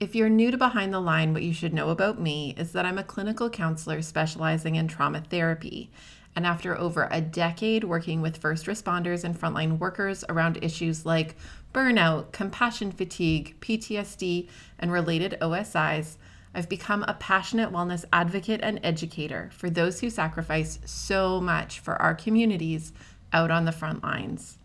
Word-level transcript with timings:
If 0.00 0.16
you're 0.16 0.28
new 0.28 0.50
to 0.50 0.58
Behind 0.58 0.92
the 0.92 0.98
Line, 0.98 1.32
what 1.32 1.44
you 1.44 1.52
should 1.52 1.72
know 1.72 1.90
about 1.90 2.20
me 2.20 2.52
is 2.58 2.72
that 2.72 2.84
I'm 2.84 2.98
a 2.98 3.04
clinical 3.04 3.48
counselor 3.48 4.02
specializing 4.02 4.74
in 4.74 4.88
trauma 4.88 5.20
therapy. 5.20 5.88
And 6.34 6.44
after 6.44 6.76
over 6.76 7.06
a 7.12 7.20
decade 7.20 7.84
working 7.84 8.20
with 8.20 8.38
first 8.38 8.66
responders 8.66 9.22
and 9.22 9.38
frontline 9.38 9.78
workers 9.78 10.24
around 10.28 10.58
issues 10.62 11.06
like 11.06 11.36
burnout, 11.72 12.32
compassion 12.32 12.90
fatigue, 12.90 13.54
PTSD, 13.60 14.48
and 14.80 14.90
related 14.90 15.38
OSIs, 15.40 16.16
I've 16.52 16.68
become 16.68 17.04
a 17.04 17.14
passionate 17.14 17.70
wellness 17.70 18.04
advocate 18.12 18.62
and 18.64 18.80
educator 18.82 19.50
for 19.52 19.70
those 19.70 20.00
who 20.00 20.10
sacrifice 20.10 20.80
so 20.84 21.40
much 21.40 21.78
for 21.78 21.94
our 22.02 22.16
communities 22.16 22.92
out 23.32 23.52
on 23.52 23.64
the 23.64 23.72
front 23.72 24.02
lines. 24.02 24.58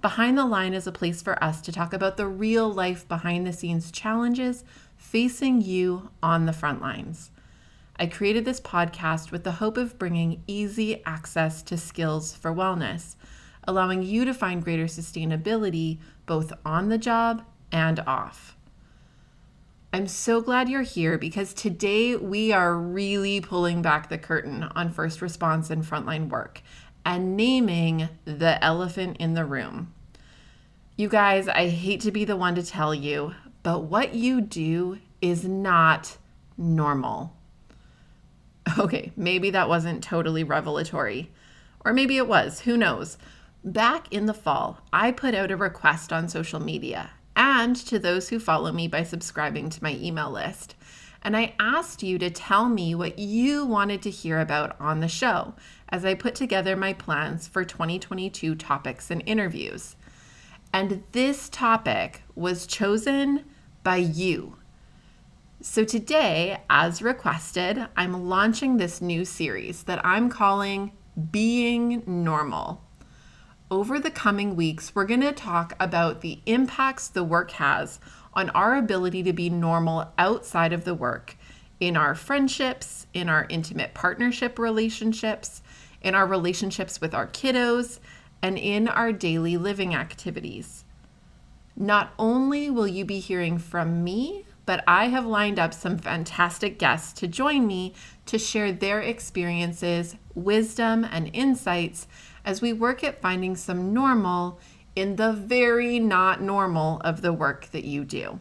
Behind 0.00 0.38
the 0.38 0.46
Line 0.46 0.72
is 0.72 0.86
a 0.86 0.92
place 0.92 1.20
for 1.20 1.42
us 1.44 1.60
to 1.60 1.72
talk 1.72 1.92
about 1.92 2.16
the 2.16 2.26
real 2.26 2.72
life 2.72 3.06
behind 3.06 3.46
the 3.46 3.52
scenes 3.52 3.90
challenges 3.90 4.64
facing 4.96 5.60
you 5.60 6.08
on 6.22 6.46
the 6.46 6.54
front 6.54 6.80
lines. 6.80 7.30
I 7.96 8.06
created 8.06 8.46
this 8.46 8.62
podcast 8.62 9.30
with 9.30 9.44
the 9.44 9.52
hope 9.52 9.76
of 9.76 9.98
bringing 9.98 10.42
easy 10.46 11.04
access 11.04 11.62
to 11.64 11.76
skills 11.76 12.34
for 12.34 12.50
wellness, 12.50 13.16
allowing 13.68 14.02
you 14.02 14.24
to 14.24 14.32
find 14.32 14.64
greater 14.64 14.86
sustainability 14.86 15.98
both 16.24 16.50
on 16.64 16.88
the 16.88 16.96
job 16.96 17.44
and 17.70 18.00
off. 18.00 18.56
I'm 19.92 20.06
so 20.06 20.40
glad 20.40 20.70
you're 20.70 20.80
here 20.80 21.18
because 21.18 21.52
today 21.52 22.16
we 22.16 22.52
are 22.52 22.74
really 22.74 23.42
pulling 23.42 23.82
back 23.82 24.08
the 24.08 24.16
curtain 24.16 24.62
on 24.62 24.92
first 24.92 25.20
response 25.20 25.68
and 25.68 25.82
frontline 25.82 26.30
work 26.30 26.62
and 27.04 27.36
naming 27.36 28.08
the 28.24 28.62
elephant 28.64 29.16
in 29.18 29.34
the 29.34 29.44
room. 29.44 29.92
You 30.96 31.08
guys, 31.08 31.48
I 31.48 31.68
hate 31.68 32.00
to 32.02 32.10
be 32.10 32.24
the 32.24 32.36
one 32.36 32.54
to 32.56 32.62
tell 32.62 32.94
you, 32.94 33.34
but 33.62 33.84
what 33.84 34.14
you 34.14 34.40
do 34.40 34.98
is 35.20 35.44
not 35.44 36.16
normal. 36.56 37.36
Okay, 38.78 39.10
maybe 39.16 39.50
that 39.50 39.68
wasn't 39.68 40.04
totally 40.04 40.44
revelatory. 40.44 41.30
Or 41.84 41.92
maybe 41.92 42.18
it 42.18 42.28
was, 42.28 42.60
who 42.60 42.76
knows? 42.76 43.18
Back 43.64 44.06
in 44.12 44.26
the 44.26 44.34
fall, 44.34 44.80
I 44.92 45.10
put 45.10 45.34
out 45.34 45.50
a 45.50 45.56
request 45.56 46.12
on 46.12 46.28
social 46.28 46.60
media 46.60 47.10
and 47.34 47.74
to 47.74 47.98
those 47.98 48.28
who 48.28 48.38
follow 48.38 48.70
me 48.70 48.86
by 48.86 49.02
subscribing 49.02 49.70
to 49.70 49.82
my 49.82 49.94
email 49.94 50.30
list. 50.30 50.76
And 51.22 51.36
I 51.36 51.54
asked 51.58 52.02
you 52.02 52.18
to 52.18 52.30
tell 52.30 52.68
me 52.68 52.94
what 52.94 53.18
you 53.18 53.66
wanted 53.66 54.02
to 54.02 54.10
hear 54.10 54.40
about 54.40 54.76
on 54.80 55.00
the 55.00 55.08
show 55.08 55.54
as 55.90 56.04
I 56.04 56.14
put 56.14 56.34
together 56.34 56.76
my 56.76 56.92
plans 56.92 57.46
for 57.46 57.64
2022 57.64 58.54
topics 58.54 59.10
and 59.10 59.22
interviews. 59.26 59.96
And 60.72 61.02
this 61.12 61.48
topic 61.48 62.22
was 62.34 62.66
chosen 62.66 63.44
by 63.82 63.96
you. 63.96 64.56
So 65.60 65.84
today, 65.84 66.62
as 66.70 67.02
requested, 67.02 67.86
I'm 67.96 68.28
launching 68.28 68.78
this 68.78 69.02
new 69.02 69.26
series 69.26 69.82
that 69.82 70.04
I'm 70.06 70.30
calling 70.30 70.92
Being 71.30 72.02
Normal. 72.06 72.82
Over 73.70 74.00
the 74.00 74.10
coming 74.10 74.56
weeks, 74.56 74.94
we're 74.94 75.04
going 75.04 75.20
to 75.20 75.32
talk 75.32 75.76
about 75.78 76.22
the 76.22 76.40
impacts 76.46 77.08
the 77.08 77.22
work 77.22 77.50
has 77.52 78.00
on 78.34 78.50
our 78.50 78.76
ability 78.76 79.22
to 79.24 79.32
be 79.32 79.50
normal 79.50 80.12
outside 80.18 80.72
of 80.72 80.84
the 80.84 80.94
work 80.94 81.36
in 81.80 81.96
our 81.96 82.14
friendships, 82.14 83.06
in 83.14 83.28
our 83.28 83.46
intimate 83.48 83.94
partnership 83.94 84.58
relationships, 84.58 85.62
in 86.02 86.14
our 86.14 86.26
relationships 86.26 87.00
with 87.00 87.14
our 87.14 87.26
kiddos, 87.26 87.98
and 88.42 88.58
in 88.58 88.88
our 88.88 89.12
daily 89.12 89.56
living 89.56 89.94
activities. 89.94 90.84
Not 91.76 92.12
only 92.18 92.70
will 92.70 92.86
you 92.86 93.04
be 93.04 93.18
hearing 93.18 93.58
from 93.58 94.04
me, 94.04 94.44
but 94.66 94.84
I 94.86 95.06
have 95.06 95.26
lined 95.26 95.58
up 95.58 95.74
some 95.74 95.98
fantastic 95.98 96.78
guests 96.78 97.12
to 97.20 97.26
join 97.26 97.66
me 97.66 97.94
to 98.26 98.38
share 98.38 98.70
their 98.70 99.00
experiences, 99.00 100.16
wisdom, 100.34 101.04
and 101.04 101.30
insights 101.32 102.06
as 102.44 102.60
we 102.60 102.72
work 102.72 103.02
at 103.02 103.20
finding 103.20 103.56
some 103.56 103.92
normal 103.92 104.60
in 104.96 105.16
the 105.16 105.32
very 105.32 105.98
not 105.98 106.42
normal 106.42 107.00
of 107.02 107.22
the 107.22 107.32
work 107.32 107.70
that 107.72 107.84
you 107.84 108.04
do. 108.04 108.40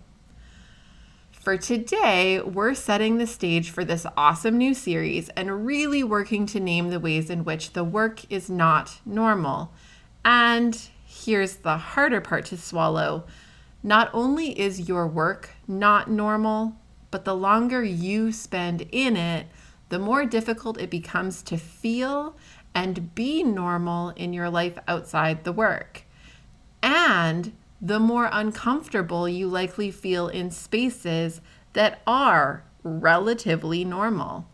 For 1.32 1.58
today, 1.58 2.42
we're 2.42 2.74
setting 2.74 3.18
the 3.18 3.26
stage 3.26 3.70
for 3.70 3.86
this 3.86 4.06
awesome 4.18 4.58
new 4.58 4.74
series 4.74 5.30
and 5.30 5.66
really 5.66 6.04
working 6.04 6.46
to 6.48 6.60
name 6.60 6.90
the 6.90 7.00
ways 7.00 7.30
in 7.30 7.46
which 7.46 7.74
the 7.74 7.84
work 7.84 8.30
is 8.30 8.50
not 8.50 9.00
normal. 9.06 9.72
And 10.26 10.80
here's 11.06 11.58
the 11.58 11.78
harder 11.78 12.22
part 12.22 12.46
to 12.48 12.58
swallow 12.58 13.26
not 13.82 14.10
only 14.14 14.60
is 14.60 14.90
your 14.90 15.08
work 15.08 15.52
not 15.66 16.10
normal, 16.10 16.76
but 17.12 17.24
the 17.24 17.36
longer 17.36 17.84
you 17.84 18.32
spend 18.32 18.82
in 18.92 19.16
it, 19.16 19.48
the 19.88 20.00
more 20.00 20.26
difficult 20.26 20.80
it 20.80 20.90
becomes 20.90 21.42
to 21.44 21.58
feel 21.58 22.36
and 22.76 23.16
be 23.16 23.42
normal 23.42 24.10
in 24.10 24.34
your 24.34 24.50
life 24.50 24.78
outside 24.88 25.44
the 25.44 25.54
work. 25.54 26.04
And 26.82 27.54
the 27.82 28.00
more 28.00 28.30
uncomfortable 28.32 29.28
you 29.28 29.48
likely 29.48 29.92
feel 29.92 30.28
in 30.28 30.52
spaces 30.52 31.42
that 31.74 32.02
are 32.06 32.64
relatively 32.84 33.86
normal. 33.86 34.46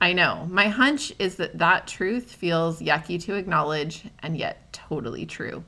I 0.00 0.12
know, 0.12 0.46
my 0.50 0.68
hunch 0.68 1.12
is 1.18 1.36
that 1.36 1.58
that 1.58 1.86
truth 1.86 2.32
feels 2.32 2.80
yucky 2.80 3.22
to 3.24 3.34
acknowledge 3.34 4.04
and 4.20 4.36
yet 4.36 4.72
totally 4.72 5.26
true. 5.26 5.64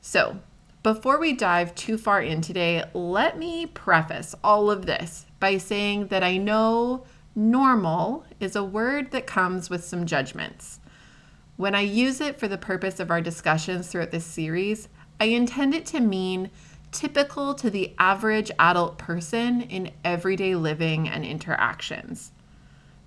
So, 0.00 0.38
before 0.84 1.18
we 1.18 1.32
dive 1.32 1.74
too 1.74 1.98
far 1.98 2.22
in 2.22 2.42
today, 2.42 2.84
let 2.94 3.36
me 3.36 3.66
preface 3.66 4.36
all 4.44 4.70
of 4.70 4.86
this 4.86 5.26
by 5.40 5.58
saying 5.58 6.08
that 6.08 6.22
I 6.22 6.36
know 6.36 7.04
normal 7.34 8.24
is 8.38 8.54
a 8.54 8.62
word 8.62 9.10
that 9.10 9.26
comes 9.26 9.68
with 9.68 9.84
some 9.84 10.06
judgments. 10.06 10.78
When 11.56 11.74
I 11.74 11.80
use 11.80 12.20
it 12.20 12.38
for 12.38 12.48
the 12.48 12.58
purpose 12.58 13.00
of 13.00 13.10
our 13.10 13.22
discussions 13.22 13.88
throughout 13.88 14.10
this 14.10 14.26
series, 14.26 14.88
I 15.18 15.26
intend 15.26 15.74
it 15.74 15.86
to 15.86 16.00
mean 16.00 16.50
typical 16.92 17.54
to 17.54 17.70
the 17.70 17.94
average 17.98 18.50
adult 18.58 18.98
person 18.98 19.62
in 19.62 19.92
everyday 20.04 20.54
living 20.54 21.08
and 21.08 21.24
interactions. 21.24 22.32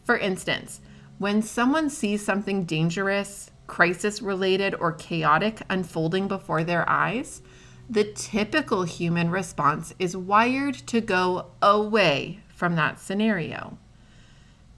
For 0.03 0.17
instance, 0.17 0.81
when 1.19 1.43
someone 1.43 1.91
sees 1.91 2.25
something 2.25 2.63
dangerous, 2.63 3.51
crisis 3.67 4.19
related, 4.19 4.73
or 4.73 4.93
chaotic 4.93 5.61
unfolding 5.69 6.27
before 6.27 6.63
their 6.63 6.89
eyes, 6.89 7.43
the 7.87 8.03
typical 8.03 8.83
human 8.83 9.29
response 9.29 9.93
is 9.99 10.17
wired 10.17 10.73
to 10.87 11.01
go 11.01 11.51
away 11.61 12.39
from 12.47 12.75
that 12.75 12.99
scenario. 12.99 13.77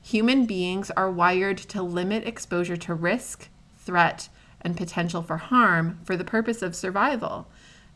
Human 0.01 0.45
beings 0.45 0.91
are 0.91 1.11
wired 1.11 1.57
to 1.59 1.81
limit 1.81 2.27
exposure 2.27 2.77
to 2.77 2.93
risk, 2.93 3.49
threat, 3.81 4.29
and 4.61 4.77
potential 4.77 5.21
for 5.21 5.37
harm 5.37 5.99
for 6.03 6.15
the 6.15 6.23
purpose 6.23 6.61
of 6.61 6.75
survival. 6.75 7.47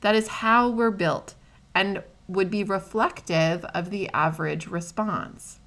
That 0.01 0.16
is 0.16 0.28
how 0.28 0.69
we're 0.69 0.91
built 0.91 1.35
and 1.73 2.03
would 2.28 2.50
be 2.50 2.63
reflective 2.63 3.63
of 3.66 3.90
the 3.90 4.09
average 4.09 4.68
response. 4.68 5.59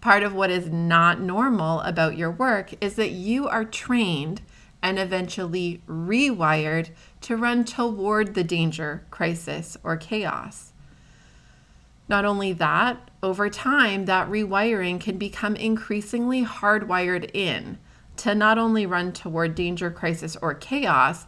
Part 0.00 0.22
of 0.22 0.34
what 0.34 0.50
is 0.50 0.68
not 0.68 1.20
normal 1.20 1.80
about 1.80 2.16
your 2.16 2.30
work 2.30 2.74
is 2.80 2.94
that 2.94 3.10
you 3.10 3.48
are 3.48 3.64
trained 3.64 4.42
and 4.82 4.98
eventually 4.98 5.82
rewired 5.88 6.90
to 7.22 7.36
run 7.36 7.64
toward 7.64 8.34
the 8.34 8.44
danger, 8.44 9.04
crisis, 9.10 9.76
or 9.82 9.96
chaos. 9.96 10.72
Not 12.08 12.24
only 12.24 12.52
that, 12.54 13.10
over 13.22 13.50
time, 13.50 14.04
that 14.06 14.28
rewiring 14.30 15.00
can 15.00 15.18
become 15.18 15.56
increasingly 15.56 16.44
hardwired 16.44 17.30
in 17.34 17.78
to 18.18 18.34
not 18.34 18.58
only 18.58 18.86
run 18.86 19.12
toward 19.12 19.54
danger, 19.54 19.90
crisis, 19.90 20.36
or 20.42 20.54
chaos, 20.54 21.26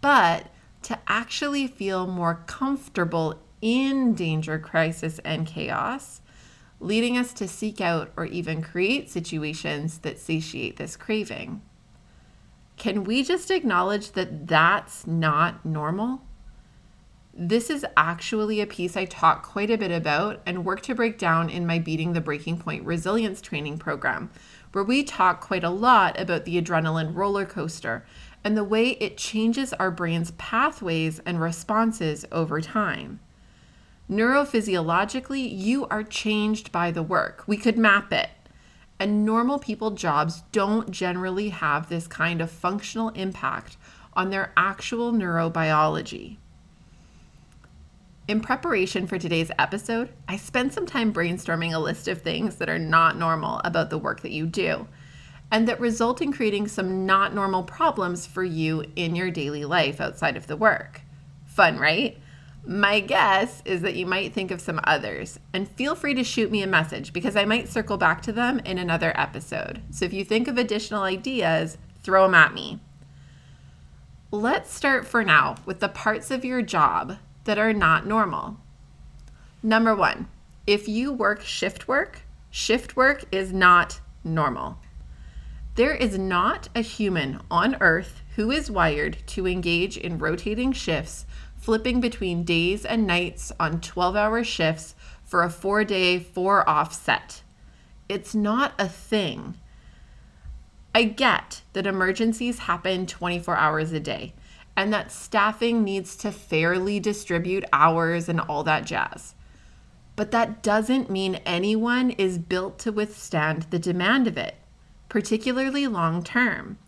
but 0.00 0.48
to 0.82 0.98
actually 1.06 1.66
feel 1.66 2.06
more 2.06 2.42
comfortable 2.46 3.40
in 3.60 4.14
danger, 4.14 4.58
crisis, 4.58 5.20
and 5.24 5.46
chaos 5.46 6.22
leading 6.82 7.16
us 7.16 7.32
to 7.32 7.46
seek 7.46 7.80
out 7.80 8.10
or 8.16 8.26
even 8.26 8.60
create 8.60 9.08
situations 9.08 9.98
that 9.98 10.18
satiate 10.18 10.76
this 10.76 10.96
craving. 10.96 11.62
Can 12.76 13.04
we 13.04 13.22
just 13.22 13.50
acknowledge 13.50 14.12
that 14.12 14.48
that's 14.48 15.06
not 15.06 15.64
normal? 15.64 16.22
This 17.32 17.70
is 17.70 17.86
actually 17.96 18.60
a 18.60 18.66
piece 18.66 18.96
I 18.96 19.04
talk 19.04 19.44
quite 19.44 19.70
a 19.70 19.78
bit 19.78 19.92
about 19.92 20.42
and 20.44 20.64
work 20.64 20.82
to 20.82 20.94
break 20.94 21.18
down 21.18 21.48
in 21.48 21.66
my 21.66 21.78
Beating 21.78 22.12
the 22.12 22.20
Breaking 22.20 22.58
Point 22.58 22.84
resilience 22.84 23.40
training 23.40 23.78
program, 23.78 24.30
where 24.72 24.84
we 24.84 25.04
talk 25.04 25.40
quite 25.40 25.64
a 25.64 25.70
lot 25.70 26.18
about 26.18 26.44
the 26.44 26.60
adrenaline 26.60 27.14
roller 27.14 27.44
coaster 27.44 28.04
and 28.44 28.56
the 28.56 28.64
way 28.64 28.90
it 28.92 29.16
changes 29.16 29.72
our 29.74 29.90
brain's 29.90 30.32
pathways 30.32 31.20
and 31.20 31.40
responses 31.40 32.24
over 32.32 32.60
time. 32.60 33.20
Neurophysiologically, 34.10 35.48
you 35.50 35.86
are 35.86 36.02
changed 36.02 36.72
by 36.72 36.90
the 36.90 37.02
work. 37.02 37.44
We 37.46 37.56
could 37.56 37.78
map 37.78 38.12
it. 38.12 38.30
And 38.98 39.24
normal 39.24 39.58
people 39.58 39.92
jobs 39.92 40.42
don't 40.52 40.90
generally 40.90 41.48
have 41.48 41.88
this 41.88 42.06
kind 42.06 42.40
of 42.40 42.50
functional 42.50 43.10
impact 43.10 43.76
on 44.14 44.30
their 44.30 44.52
actual 44.56 45.12
neurobiology. 45.12 46.36
In 48.28 48.40
preparation 48.40 49.08
for 49.08 49.18
today's 49.18 49.50
episode, 49.58 50.10
I 50.28 50.36
spent 50.36 50.72
some 50.72 50.86
time 50.86 51.12
brainstorming 51.12 51.74
a 51.74 51.80
list 51.80 52.06
of 52.06 52.22
things 52.22 52.56
that 52.56 52.68
are 52.68 52.78
not 52.78 53.18
normal 53.18 53.60
about 53.64 53.90
the 53.90 53.98
work 53.98 54.20
that 54.20 54.30
you 54.30 54.46
do 54.46 54.86
and 55.50 55.66
that 55.66 55.80
result 55.80 56.22
in 56.22 56.32
creating 56.32 56.68
some 56.68 57.04
not 57.04 57.34
normal 57.34 57.64
problems 57.64 58.24
for 58.24 58.44
you 58.44 58.84
in 58.94 59.16
your 59.16 59.32
daily 59.32 59.64
life 59.64 60.00
outside 60.00 60.36
of 60.36 60.46
the 60.46 60.56
work. 60.56 61.00
Fun, 61.46 61.78
right? 61.78 62.16
My 62.64 63.00
guess 63.00 63.60
is 63.64 63.82
that 63.82 63.96
you 63.96 64.06
might 64.06 64.32
think 64.32 64.52
of 64.52 64.60
some 64.60 64.80
others, 64.84 65.40
and 65.52 65.68
feel 65.68 65.96
free 65.96 66.14
to 66.14 66.22
shoot 66.22 66.52
me 66.52 66.62
a 66.62 66.66
message 66.68 67.12
because 67.12 67.34
I 67.34 67.44
might 67.44 67.68
circle 67.68 67.96
back 67.96 68.22
to 68.22 68.32
them 68.32 68.60
in 68.60 68.78
another 68.78 69.12
episode. 69.18 69.82
So 69.90 70.04
if 70.04 70.12
you 70.12 70.24
think 70.24 70.46
of 70.46 70.56
additional 70.56 71.02
ideas, 71.02 71.76
throw 72.04 72.22
them 72.22 72.36
at 72.36 72.54
me. 72.54 72.78
Let's 74.30 74.72
start 74.72 75.06
for 75.06 75.24
now 75.24 75.56
with 75.66 75.80
the 75.80 75.88
parts 75.88 76.30
of 76.30 76.44
your 76.44 76.62
job 76.62 77.18
that 77.44 77.58
are 77.58 77.72
not 77.72 78.06
normal. 78.06 78.56
Number 79.62 79.94
one, 79.94 80.28
if 80.66 80.88
you 80.88 81.12
work 81.12 81.42
shift 81.42 81.88
work, 81.88 82.22
shift 82.50 82.96
work 82.96 83.24
is 83.32 83.52
not 83.52 84.00
normal. 84.24 84.78
There 85.74 85.94
is 85.94 86.18
not 86.18 86.68
a 86.74 86.82
human 86.82 87.40
on 87.50 87.76
earth 87.80 88.22
who 88.36 88.50
is 88.50 88.70
wired 88.70 89.16
to 89.28 89.46
engage 89.46 89.96
in 89.96 90.18
rotating 90.18 90.72
shifts, 90.72 91.26
flipping 91.56 92.00
between 92.00 92.44
days 92.44 92.84
and 92.84 93.06
nights 93.06 93.52
on 93.58 93.80
12 93.80 94.16
hour 94.16 94.44
shifts 94.44 94.94
for 95.24 95.42
a 95.42 95.50
four 95.50 95.84
day, 95.84 96.18
four 96.18 96.68
off 96.68 96.92
set. 96.92 97.42
It's 98.08 98.34
not 98.34 98.74
a 98.78 98.88
thing. 98.88 99.54
I 100.94 101.04
get 101.04 101.62
that 101.72 101.86
emergencies 101.86 102.60
happen 102.60 103.06
24 103.06 103.56
hours 103.56 103.92
a 103.92 104.00
day 104.00 104.34
and 104.76 104.92
that 104.92 105.12
staffing 105.12 105.84
needs 105.84 106.16
to 106.16 106.32
fairly 106.32 106.98
distribute 106.98 107.64
hours 107.72 108.28
and 108.28 108.40
all 108.40 108.64
that 108.64 108.84
jazz. 108.84 109.34
But 110.16 110.30
that 110.30 110.62
doesn't 110.62 111.10
mean 111.10 111.36
anyone 111.46 112.10
is 112.10 112.38
built 112.38 112.78
to 112.80 112.92
withstand 112.92 113.66
the 113.70 113.78
demand 113.78 114.26
of 114.26 114.36
it 114.36 114.56
particularly 115.12 115.86
long 115.86 116.22
term. 116.22 116.78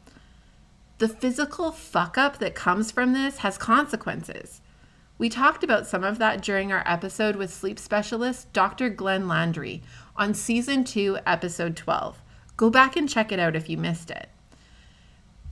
The 0.96 1.08
physical 1.08 1.70
fuck 1.70 2.16
up 2.16 2.38
that 2.38 2.54
comes 2.54 2.90
from 2.90 3.12
this 3.12 3.38
has 3.38 3.58
consequences. 3.58 4.62
We 5.18 5.28
talked 5.28 5.62
about 5.62 5.86
some 5.86 6.02
of 6.02 6.18
that 6.20 6.40
during 6.40 6.72
our 6.72 6.82
episode 6.86 7.36
with 7.36 7.52
sleep 7.52 7.78
specialist 7.78 8.50
Dr. 8.54 8.88
Glenn 8.88 9.28
Landry 9.28 9.82
on 10.16 10.32
season 10.32 10.84
2, 10.84 11.18
episode 11.26 11.76
12. 11.76 12.22
Go 12.56 12.70
back 12.70 12.96
and 12.96 13.06
check 13.06 13.30
it 13.30 13.38
out 13.38 13.54
if 13.54 13.68
you 13.68 13.76
missed 13.76 14.10
it. 14.10 14.30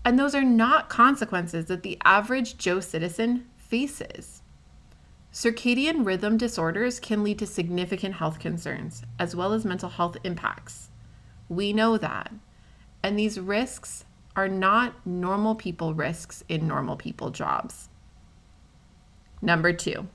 And 0.05 0.19
those 0.19 0.35
are 0.35 0.45
not 0.45 0.89
consequences 0.89 1.67
that 1.67 1.83
the 1.83 1.99
average 2.05 2.59
Joe 2.59 2.81
citizen 2.81 3.47
faces. 3.57 4.43
Circadian 5.33 6.05
rhythm 6.05 6.37
disorders 6.37 7.01
can 7.01 7.23
lead 7.23 7.39
to 7.39 7.47
significant 7.47 8.17
health 8.17 8.39
concerns 8.39 9.03
as 9.19 9.35
well 9.35 9.53
as 9.53 9.65
mental 9.65 9.89
health 9.89 10.17
impacts. 10.25 10.91
We 11.49 11.73
know 11.73 11.97
that. 11.97 12.33
And 13.03 13.19
these 13.19 13.41
risks 13.41 14.05
are 14.37 14.49
not 14.49 15.07
normal 15.07 15.55
people 15.55 15.95
risks 15.95 16.45
in 16.49 16.67
normal 16.67 16.97
people 16.97 17.31
jobs. 17.31 17.89
Number 19.41 19.73
two, 19.73 20.09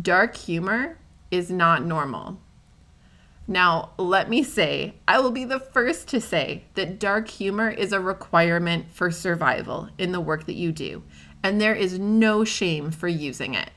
dark 0.00 0.36
humor 0.36 0.98
is 1.30 1.50
not 1.50 1.84
normal. 1.84 2.38
Now, 3.52 3.90
let 3.98 4.30
me 4.30 4.42
say, 4.42 4.94
I 5.06 5.20
will 5.20 5.30
be 5.30 5.44
the 5.44 5.60
first 5.60 6.08
to 6.08 6.22
say 6.22 6.64
that 6.72 6.98
dark 6.98 7.28
humor 7.28 7.68
is 7.68 7.92
a 7.92 8.00
requirement 8.00 8.86
for 8.90 9.10
survival 9.10 9.90
in 9.98 10.12
the 10.12 10.22
work 10.22 10.46
that 10.46 10.54
you 10.54 10.72
do, 10.72 11.02
and 11.42 11.60
there 11.60 11.74
is 11.74 11.98
no 11.98 12.44
shame 12.44 12.90
for 12.90 13.08
using 13.08 13.52
it. 13.52 13.68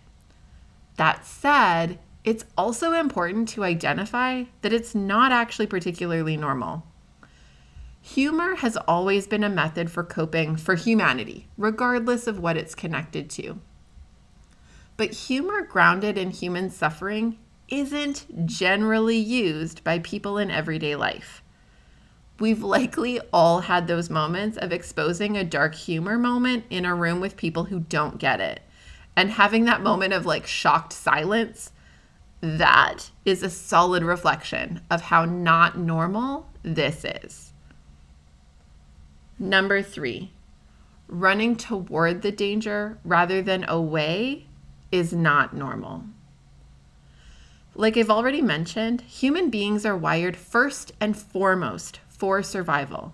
That 0.95 1.25
said, 1.25 2.00
it's 2.24 2.45
also 2.57 2.94
important 2.94 3.50
to 3.50 3.66
identify 3.66 4.45
that 4.62 4.72
it's 4.72 4.95
not 4.95 5.33
actually 5.33 5.68
particularly 5.68 6.38
normal. 6.38 6.83
Humor 8.01 8.56
has 8.56 8.77
always 8.77 9.27
been 9.27 9.44
a 9.44 9.50
method 9.50 9.92
for 9.92 10.06
coping 10.06 10.56
for 10.56 10.75
humanity, 10.75 11.50
regardless 11.57 12.27
of 12.27 12.39
what 12.39 12.56
it's 12.56 12.75
connected 12.75 13.30
to. 13.31 13.60
But 14.95 15.12
humor 15.12 15.63
grounded 15.63 16.18
in 16.18 16.31
human 16.31 16.69
suffering 16.69 17.39
isn't 17.69 18.45
generally 18.45 19.17
used 19.17 19.83
by 19.83 20.00
people 20.00 20.38
in 20.38 20.51
everyday 20.51 20.95
life. 20.95 21.41
We've 22.39 22.62
likely 22.62 23.19
all 23.31 23.62
had 23.62 23.88
those 23.88 24.09
moments 24.09 24.57
of 24.57 24.73
exposing 24.73 25.38
a 25.38 25.44
dark 25.44 25.73
humor 25.73 26.17
moment 26.17 26.65
in 26.69 26.85
a 26.85 26.94
room 26.94 27.21
with 27.21 27.38
people 27.38 27.65
who 27.65 27.79
don't 27.79 28.17
get 28.17 28.41
it. 28.41 28.62
And 29.15 29.31
having 29.31 29.65
that 29.65 29.81
moment 29.81 30.12
of 30.13 30.25
like 30.25 30.45
shocked 30.45 30.91
silence, 30.91 31.71
that 32.41 33.12
is 33.23 33.41
a 33.41 33.50
solid 33.50 34.03
reflection 34.03 34.81
of 34.91 35.03
how 35.03 35.23
not 35.23 35.77
normal 35.77 36.50
this 36.62 37.06
is. 37.06 37.53
Number 39.39 39.81
three, 39.81 40.31
running 41.07 41.56
toward 41.56 42.21
the 42.21 42.31
danger 42.31 42.97
rather 43.06 43.41
than 43.41 43.63
away 43.67 44.47
is 44.91 45.13
not 45.13 45.56
normal. 45.56 46.03
Like 47.77 47.98
I've 47.98 48.10
already 48.10 48.42
mentioned, 48.42 49.01
human 49.01 49.50
beings 49.50 49.86
are 49.86 49.98
wired 49.98 50.38
first 50.38 50.94
and 51.01 51.16
foremost 51.16 52.00
for 52.07 52.42
survival. 52.42 53.13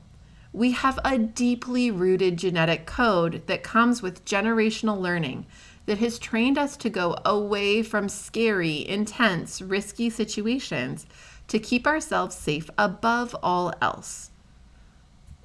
We 0.53 0.71
have 0.71 0.99
a 1.03 1.17
deeply 1.17 1.89
rooted 1.89 2.37
genetic 2.37 2.85
code 2.85 3.41
that 3.47 3.63
comes 3.63 4.03
with 4.03 4.23
generational 4.23 4.99
learning 4.99 5.47
that 5.87 5.97
has 5.97 6.19
trained 6.19 6.59
us 6.59 6.77
to 6.77 6.91
go 6.91 7.17
away 7.25 7.81
from 7.81 8.07
scary, 8.07 8.87
intense, 8.87 9.63
risky 9.63 10.11
situations 10.11 11.07
to 11.47 11.57
keep 11.57 11.87
ourselves 11.87 12.35
safe 12.35 12.69
above 12.77 13.35
all 13.41 13.73
else. 13.81 14.29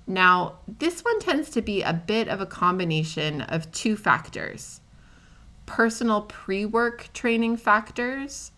Now, 0.07 0.59
this 0.69 1.01
one 1.01 1.21
tends 1.21 1.49
to 1.51 1.63
be 1.63 1.81
a 1.81 1.95
bit 1.95 2.29
of 2.29 2.43
a 2.43 2.47
combination 2.47 3.41
of 3.41 3.73
two 3.73 3.97
factors 3.97 4.83
personal 5.65 6.21
pre 6.21 6.65
work 6.65 7.09
training 7.13 7.57
factors 7.57 8.53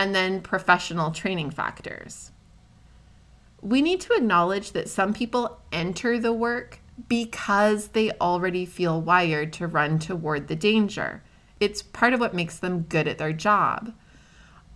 and 0.00 0.14
then 0.14 0.40
professional 0.40 1.10
training 1.10 1.50
factors. 1.50 2.32
We 3.60 3.82
need 3.82 4.00
to 4.00 4.14
acknowledge 4.14 4.72
that 4.72 4.88
some 4.88 5.12
people 5.12 5.60
enter 5.72 6.18
the 6.18 6.32
work 6.32 6.80
because 7.06 7.88
they 7.88 8.10
already 8.12 8.64
feel 8.64 8.98
wired 8.98 9.52
to 9.52 9.66
run 9.66 9.98
toward 9.98 10.48
the 10.48 10.56
danger. 10.56 11.22
It's 11.60 11.82
part 11.82 12.14
of 12.14 12.20
what 12.20 12.32
makes 12.32 12.58
them 12.58 12.86
good 12.88 13.06
at 13.08 13.18
their 13.18 13.34
job. 13.34 13.92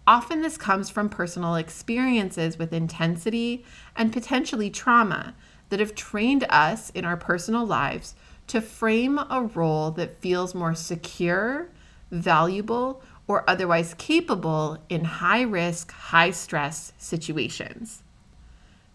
Often, 0.06 0.42
this 0.42 0.58
comes 0.58 0.90
from 0.90 1.08
personal 1.08 1.54
experiences 1.54 2.58
with 2.58 2.74
intensity 2.74 3.64
and 3.96 4.12
potentially 4.12 4.68
trauma 4.68 5.34
that 5.70 5.80
have 5.80 5.94
trained 5.94 6.44
us 6.50 6.90
in 6.90 7.06
our 7.06 7.16
personal 7.16 7.64
lives 7.64 8.14
to 8.48 8.60
frame 8.60 9.18
a 9.18 9.50
role 9.54 9.90
that 9.92 10.20
feels 10.20 10.54
more 10.54 10.74
secure, 10.74 11.70
valuable, 12.10 13.02
or 13.26 13.48
otherwise 13.48 13.94
capable 13.94 14.78
in 14.88 15.04
high 15.04 15.42
risk, 15.42 15.92
high 15.92 16.30
stress 16.30 16.92
situations. 16.98 18.02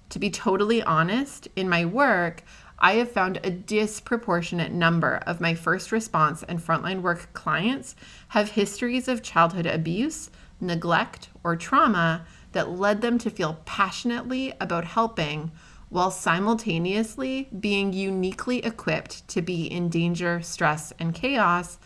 To 0.09 0.19
be 0.19 0.29
totally 0.29 0.81
honest, 0.81 1.47
in 1.55 1.69
my 1.69 1.85
work, 1.85 2.43
I 2.79 2.93
have 2.93 3.11
found 3.11 3.39
a 3.43 3.51
disproportionate 3.51 4.71
number 4.71 5.17
of 5.27 5.41
my 5.41 5.53
first 5.53 5.91
response 5.91 6.43
and 6.43 6.59
frontline 6.59 7.01
work 7.01 7.33
clients 7.33 7.95
have 8.29 8.51
histories 8.51 9.07
of 9.07 9.21
childhood 9.21 9.65
abuse, 9.65 10.29
neglect, 10.61 11.29
or 11.43 11.55
trauma 11.55 12.25
that 12.53 12.71
led 12.71 13.01
them 13.01 13.17
to 13.19 13.29
feel 13.29 13.59
passionately 13.65 14.53
about 14.59 14.85
helping 14.85 15.51
while 15.89 16.11
simultaneously 16.11 17.49
being 17.59 17.91
uniquely 17.91 18.59
equipped 18.59 19.27
to 19.27 19.41
be 19.41 19.65
in 19.65 19.89
danger, 19.89 20.41
stress, 20.41 20.93
and 20.99 21.13
chaos 21.13 21.79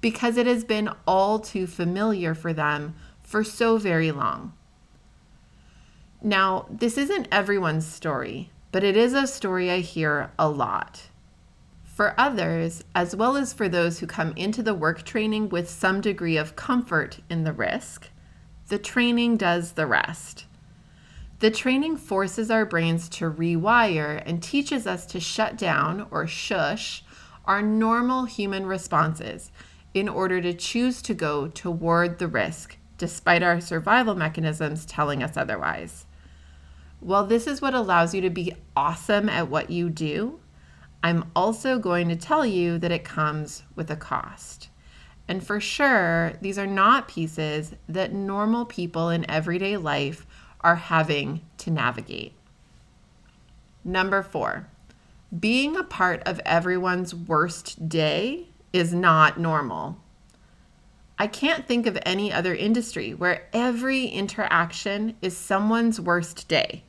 because 0.00 0.36
it 0.36 0.46
has 0.46 0.64
been 0.64 0.90
all 1.06 1.38
too 1.38 1.66
familiar 1.66 2.34
for 2.34 2.52
them 2.52 2.94
for 3.22 3.44
so 3.44 3.78
very 3.78 4.10
long. 4.10 4.52
Now, 6.22 6.66
this 6.70 6.98
isn't 6.98 7.28
everyone's 7.32 7.86
story, 7.86 8.50
but 8.72 8.84
it 8.84 8.96
is 8.96 9.14
a 9.14 9.26
story 9.26 9.70
I 9.70 9.80
hear 9.80 10.30
a 10.38 10.48
lot. 10.48 11.08
For 11.84 12.14
others, 12.18 12.84
as 12.94 13.14
well 13.14 13.36
as 13.36 13.52
for 13.52 13.68
those 13.68 13.98
who 13.98 14.06
come 14.06 14.32
into 14.36 14.62
the 14.62 14.74
work 14.74 15.02
training 15.02 15.48
with 15.48 15.68
some 15.68 16.00
degree 16.00 16.36
of 16.36 16.56
comfort 16.56 17.20
in 17.28 17.44
the 17.44 17.52
risk, 17.52 18.08
the 18.68 18.78
training 18.78 19.36
does 19.36 19.72
the 19.72 19.86
rest. 19.86 20.46
The 21.40 21.50
training 21.50 21.96
forces 21.96 22.50
our 22.50 22.66
brains 22.66 23.08
to 23.10 23.30
rewire 23.30 24.22
and 24.26 24.42
teaches 24.42 24.86
us 24.86 25.06
to 25.06 25.20
shut 25.20 25.56
down 25.56 26.06
or 26.10 26.26
shush 26.26 27.02
our 27.46 27.62
normal 27.62 28.26
human 28.26 28.66
responses 28.66 29.50
in 29.94 30.08
order 30.08 30.40
to 30.40 30.54
choose 30.54 31.02
to 31.02 31.14
go 31.14 31.48
toward 31.48 32.18
the 32.18 32.28
risk, 32.28 32.76
despite 32.98 33.42
our 33.42 33.60
survival 33.60 34.14
mechanisms 34.14 34.86
telling 34.86 35.22
us 35.22 35.36
otherwise. 35.36 36.06
While 37.00 37.26
this 37.26 37.46
is 37.46 37.62
what 37.62 37.74
allows 37.74 38.14
you 38.14 38.20
to 38.20 38.30
be 38.30 38.54
awesome 38.76 39.28
at 39.28 39.48
what 39.48 39.70
you 39.70 39.88
do, 39.88 40.40
I'm 41.02 41.30
also 41.34 41.78
going 41.78 42.08
to 42.10 42.16
tell 42.16 42.44
you 42.44 42.78
that 42.78 42.92
it 42.92 43.04
comes 43.04 43.62
with 43.74 43.90
a 43.90 43.96
cost. 43.96 44.68
And 45.26 45.42
for 45.42 45.60
sure, 45.60 46.34
these 46.42 46.58
are 46.58 46.66
not 46.66 47.08
pieces 47.08 47.74
that 47.88 48.12
normal 48.12 48.66
people 48.66 49.08
in 49.08 49.28
everyday 49.30 49.76
life 49.76 50.26
are 50.60 50.76
having 50.76 51.40
to 51.58 51.70
navigate. 51.70 52.34
Number 53.82 54.22
four, 54.22 54.68
being 55.38 55.76
a 55.76 55.84
part 55.84 56.22
of 56.26 56.40
everyone's 56.44 57.14
worst 57.14 57.88
day 57.88 58.49
is 58.72 58.94
not 58.94 59.38
normal. 59.38 59.98
I 61.18 61.26
can't 61.26 61.66
think 61.66 61.86
of 61.86 61.98
any 62.06 62.32
other 62.32 62.54
industry 62.54 63.12
where 63.12 63.46
every 63.52 64.06
interaction 64.06 65.16
is 65.20 65.36
someone's 65.36 66.00
worst 66.00 66.48
day, 66.48 66.84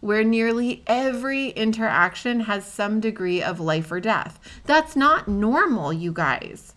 where 0.00 0.24
nearly 0.24 0.82
every 0.86 1.48
interaction 1.50 2.40
has 2.40 2.64
some 2.64 3.00
degree 3.00 3.42
of 3.42 3.60
life 3.60 3.92
or 3.92 4.00
death. 4.00 4.40
That's 4.64 4.96
not 4.96 5.28
normal, 5.28 5.92
you 5.92 6.10
guys. 6.10 6.74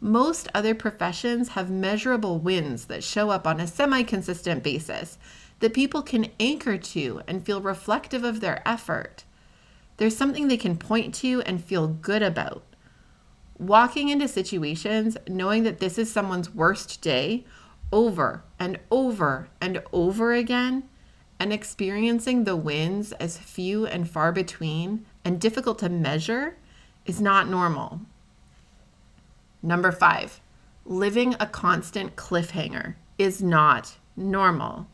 Most 0.00 0.48
other 0.54 0.74
professions 0.74 1.50
have 1.50 1.70
measurable 1.70 2.38
wins 2.38 2.86
that 2.86 3.04
show 3.04 3.30
up 3.30 3.46
on 3.46 3.60
a 3.60 3.66
semi 3.66 4.02
consistent 4.02 4.62
basis 4.62 5.18
that 5.60 5.74
people 5.74 6.02
can 6.02 6.30
anchor 6.38 6.78
to 6.78 7.20
and 7.26 7.44
feel 7.44 7.60
reflective 7.60 8.24
of 8.24 8.40
their 8.40 8.66
effort. 8.66 9.24
There's 9.96 10.16
something 10.16 10.48
they 10.48 10.56
can 10.56 10.76
point 10.76 11.14
to 11.16 11.42
and 11.42 11.62
feel 11.62 11.88
good 11.88 12.22
about. 12.22 12.62
Walking 13.58 14.08
into 14.08 14.28
situations 14.28 15.16
knowing 15.28 15.64
that 15.64 15.78
this 15.78 15.98
is 15.98 16.12
someone's 16.12 16.54
worst 16.54 17.00
day 17.00 17.44
over 17.92 18.44
and 18.58 18.78
over 18.90 19.48
and 19.60 19.82
over 19.92 20.32
again, 20.32 20.84
and 21.40 21.52
experiencing 21.52 22.44
the 22.44 22.56
wins 22.56 23.12
as 23.12 23.38
few 23.38 23.86
and 23.86 24.08
far 24.08 24.32
between 24.32 25.06
and 25.24 25.40
difficult 25.40 25.78
to 25.78 25.88
measure 25.88 26.56
is 27.06 27.20
not 27.20 27.48
normal. 27.48 28.00
Number 29.62 29.92
five, 29.92 30.40
living 30.84 31.34
a 31.40 31.46
constant 31.46 32.16
cliffhanger 32.16 32.94
is 33.18 33.42
not 33.42 33.96
normal. 34.16 34.86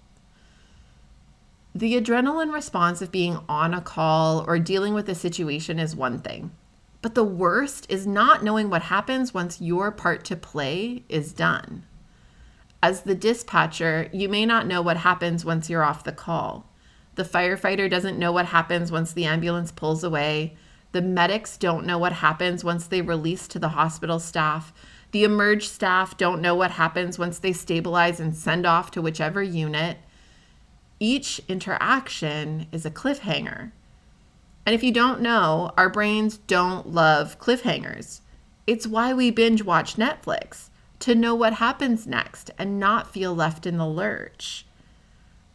The 1.74 2.00
adrenaline 2.00 2.52
response 2.52 3.02
of 3.02 3.10
being 3.10 3.40
on 3.48 3.74
a 3.74 3.80
call 3.80 4.44
or 4.46 4.58
dealing 4.58 4.94
with 4.94 5.08
a 5.08 5.14
situation 5.14 5.78
is 5.78 5.96
one 5.96 6.20
thing. 6.20 6.52
But 7.04 7.14
the 7.14 7.22
worst 7.22 7.84
is 7.90 8.06
not 8.06 8.42
knowing 8.42 8.70
what 8.70 8.84
happens 8.84 9.34
once 9.34 9.60
your 9.60 9.92
part 9.92 10.24
to 10.24 10.36
play 10.36 11.04
is 11.10 11.34
done. 11.34 11.84
As 12.82 13.02
the 13.02 13.14
dispatcher, 13.14 14.08
you 14.10 14.26
may 14.26 14.46
not 14.46 14.66
know 14.66 14.80
what 14.80 14.96
happens 14.96 15.44
once 15.44 15.68
you're 15.68 15.84
off 15.84 16.02
the 16.02 16.12
call. 16.12 16.64
The 17.16 17.22
firefighter 17.22 17.90
doesn't 17.90 18.18
know 18.18 18.32
what 18.32 18.46
happens 18.46 18.90
once 18.90 19.12
the 19.12 19.26
ambulance 19.26 19.70
pulls 19.70 20.02
away. 20.02 20.56
The 20.92 21.02
medics 21.02 21.58
don't 21.58 21.84
know 21.84 21.98
what 21.98 22.14
happens 22.14 22.64
once 22.64 22.86
they 22.86 23.02
release 23.02 23.46
to 23.48 23.58
the 23.58 23.76
hospital 23.76 24.18
staff. 24.18 24.72
The 25.10 25.24
emerge 25.24 25.68
staff 25.68 26.16
don't 26.16 26.40
know 26.40 26.54
what 26.54 26.70
happens 26.70 27.18
once 27.18 27.38
they 27.38 27.52
stabilize 27.52 28.18
and 28.18 28.34
send 28.34 28.64
off 28.64 28.90
to 28.92 29.02
whichever 29.02 29.42
unit. 29.42 29.98
Each 30.98 31.38
interaction 31.48 32.66
is 32.72 32.86
a 32.86 32.90
cliffhanger. 32.90 33.72
And 34.66 34.74
if 34.74 34.82
you 34.82 34.92
don't 34.92 35.20
know, 35.20 35.72
our 35.76 35.90
brains 35.90 36.38
don't 36.38 36.88
love 36.88 37.38
cliffhangers. 37.38 38.20
It's 38.66 38.86
why 38.86 39.12
we 39.12 39.30
binge 39.30 39.62
watch 39.62 39.96
Netflix 39.96 40.70
to 41.00 41.14
know 41.14 41.34
what 41.34 41.54
happens 41.54 42.06
next 42.06 42.50
and 42.56 42.80
not 42.80 43.12
feel 43.12 43.34
left 43.34 43.66
in 43.66 43.76
the 43.76 43.86
lurch. 43.86 44.66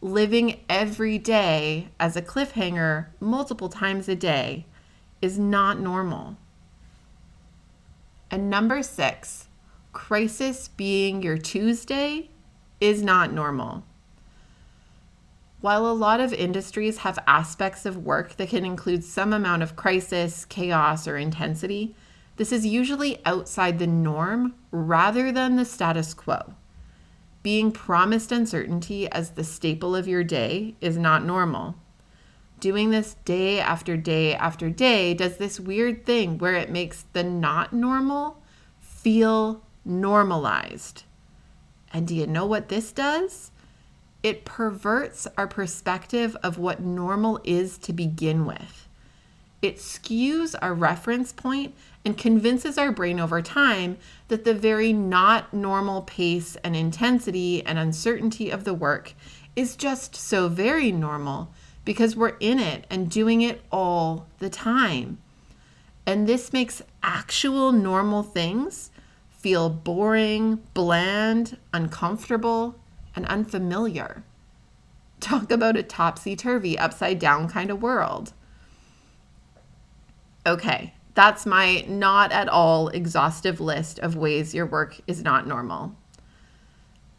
Living 0.01 0.62
every 0.70 1.18
day 1.18 1.89
as 2.00 2.16
a 2.16 2.22
cliffhanger 2.22 3.08
multiple 3.20 3.68
times 3.68 4.08
a 4.08 4.16
day 4.16 4.66
is 5.22 5.39
not 5.39 5.80
normal. 5.80 6.38
And 8.30 8.50
number 8.50 8.84
six, 8.84 9.48
crisis 9.92 10.68
being 10.68 11.24
your 11.24 11.38
Tuesday 11.38 12.30
is 12.80 13.01
not 13.01 13.34
normal. 13.34 13.84
While 15.62 15.86
a 15.88 15.94
lot 15.94 16.20
of 16.20 16.34
industries 16.34 17.00
have 17.00 17.20
aspects 17.28 17.86
of 17.86 18.06
work 18.06 18.38
that 18.38 18.50
can 18.50 18.63
include 18.63 19.04
some 19.04 19.34
amount 19.34 19.63
of 19.63 19.75
crisis, 19.75 20.46
chaos, 20.46 21.08
or 21.08 21.18
intensity, 21.18 21.96
this 22.38 22.51
is 22.51 22.66
usually 22.66 23.20
outside 23.25 23.80
the 23.80 23.88
norm 23.88 24.56
rather 24.72 25.32
than 25.32 25.58
the 25.58 25.66
status 25.66 26.13
quo. 26.13 26.54
Being 27.44 27.72
promised 27.72 28.32
uncertainty 28.32 29.10
as 29.12 29.32
the 29.32 29.44
staple 29.44 29.96
of 29.96 30.08
your 30.08 30.24
day 30.24 30.75
is 30.80 30.98
not 30.98 31.25
normal 31.25 31.75
doing 32.60 32.89
this 32.89 33.16
day 33.25 33.60
after 33.60 33.96
day 33.96 34.36
after 34.36 34.70
day 34.70 35.13
does 35.13 35.38
this 35.38 35.60
weird 35.60 36.06
thing 36.06 36.38
where 36.38 36.56
it 36.56 36.70
makes 36.70 37.06
the 37.13 37.24
not 37.24 37.74
normal 37.74 38.42
feel 38.80 39.63
normalized. 39.86 41.04
And 41.94 42.08
do 42.08 42.16
you 42.16 42.28
know 42.28 42.46
what 42.46 42.70
this 42.70 42.92
does? 42.92 43.51
It 44.21 44.45
perverts 44.45 45.27
our 45.38 45.47
perspective 45.47 46.35
of 46.43 46.57
what 46.57 46.81
normal 46.81 47.39
is 47.43 47.77
to 47.79 47.93
begin 47.93 48.45
with. 48.45 48.88
It 49.61 49.77
skews 49.77 50.55
our 50.61 50.73
reference 50.73 51.33
point 51.33 51.73
and 52.05 52.17
convinces 52.17 52.77
our 52.77 52.91
brain 52.91 53.19
over 53.19 53.41
time 53.41 53.97
that 54.29 54.45
the 54.45 54.53
very 54.53 54.93
not 54.93 55.53
normal 55.53 56.01
pace 56.03 56.55
and 56.63 56.75
intensity 56.75 57.65
and 57.65 57.77
uncertainty 57.77 58.49
of 58.49 58.63
the 58.63 58.73
work 58.73 59.13
is 59.55 59.75
just 59.75 60.15
so 60.15 60.47
very 60.47 60.91
normal 60.91 61.51
because 61.83 62.15
we're 62.15 62.38
in 62.39 62.59
it 62.59 62.85
and 62.89 63.09
doing 63.09 63.41
it 63.41 63.61
all 63.71 64.27
the 64.39 64.49
time. 64.49 65.17
And 66.05 66.27
this 66.27 66.53
makes 66.53 66.81
actual 67.03 67.71
normal 67.71 68.23
things 68.23 68.91
feel 69.29 69.69
boring, 69.69 70.59
bland, 70.73 71.57
uncomfortable, 71.73 72.75
and 73.19 73.27
unfamiliar. 73.27 74.23
Talk 75.19 75.51
about 75.51 75.75
a 75.75 75.83
topsy 75.83 76.38
turvy, 76.38 76.79
upside 76.79 77.19
down 77.19 77.49
kind 77.49 77.69
of 77.69 77.81
world. 77.81 78.31
Okay, 80.47 80.93
that's 81.15 81.45
my 81.45 81.83
not 81.85 82.31
at 82.31 82.47
all 82.47 82.88
exhaustive 82.88 83.59
list 83.59 83.99
of 83.99 84.15
ways 84.15 84.55
your 84.55 84.65
work 84.65 85.01
is 85.05 85.21
not 85.21 85.45
normal. 85.45 85.97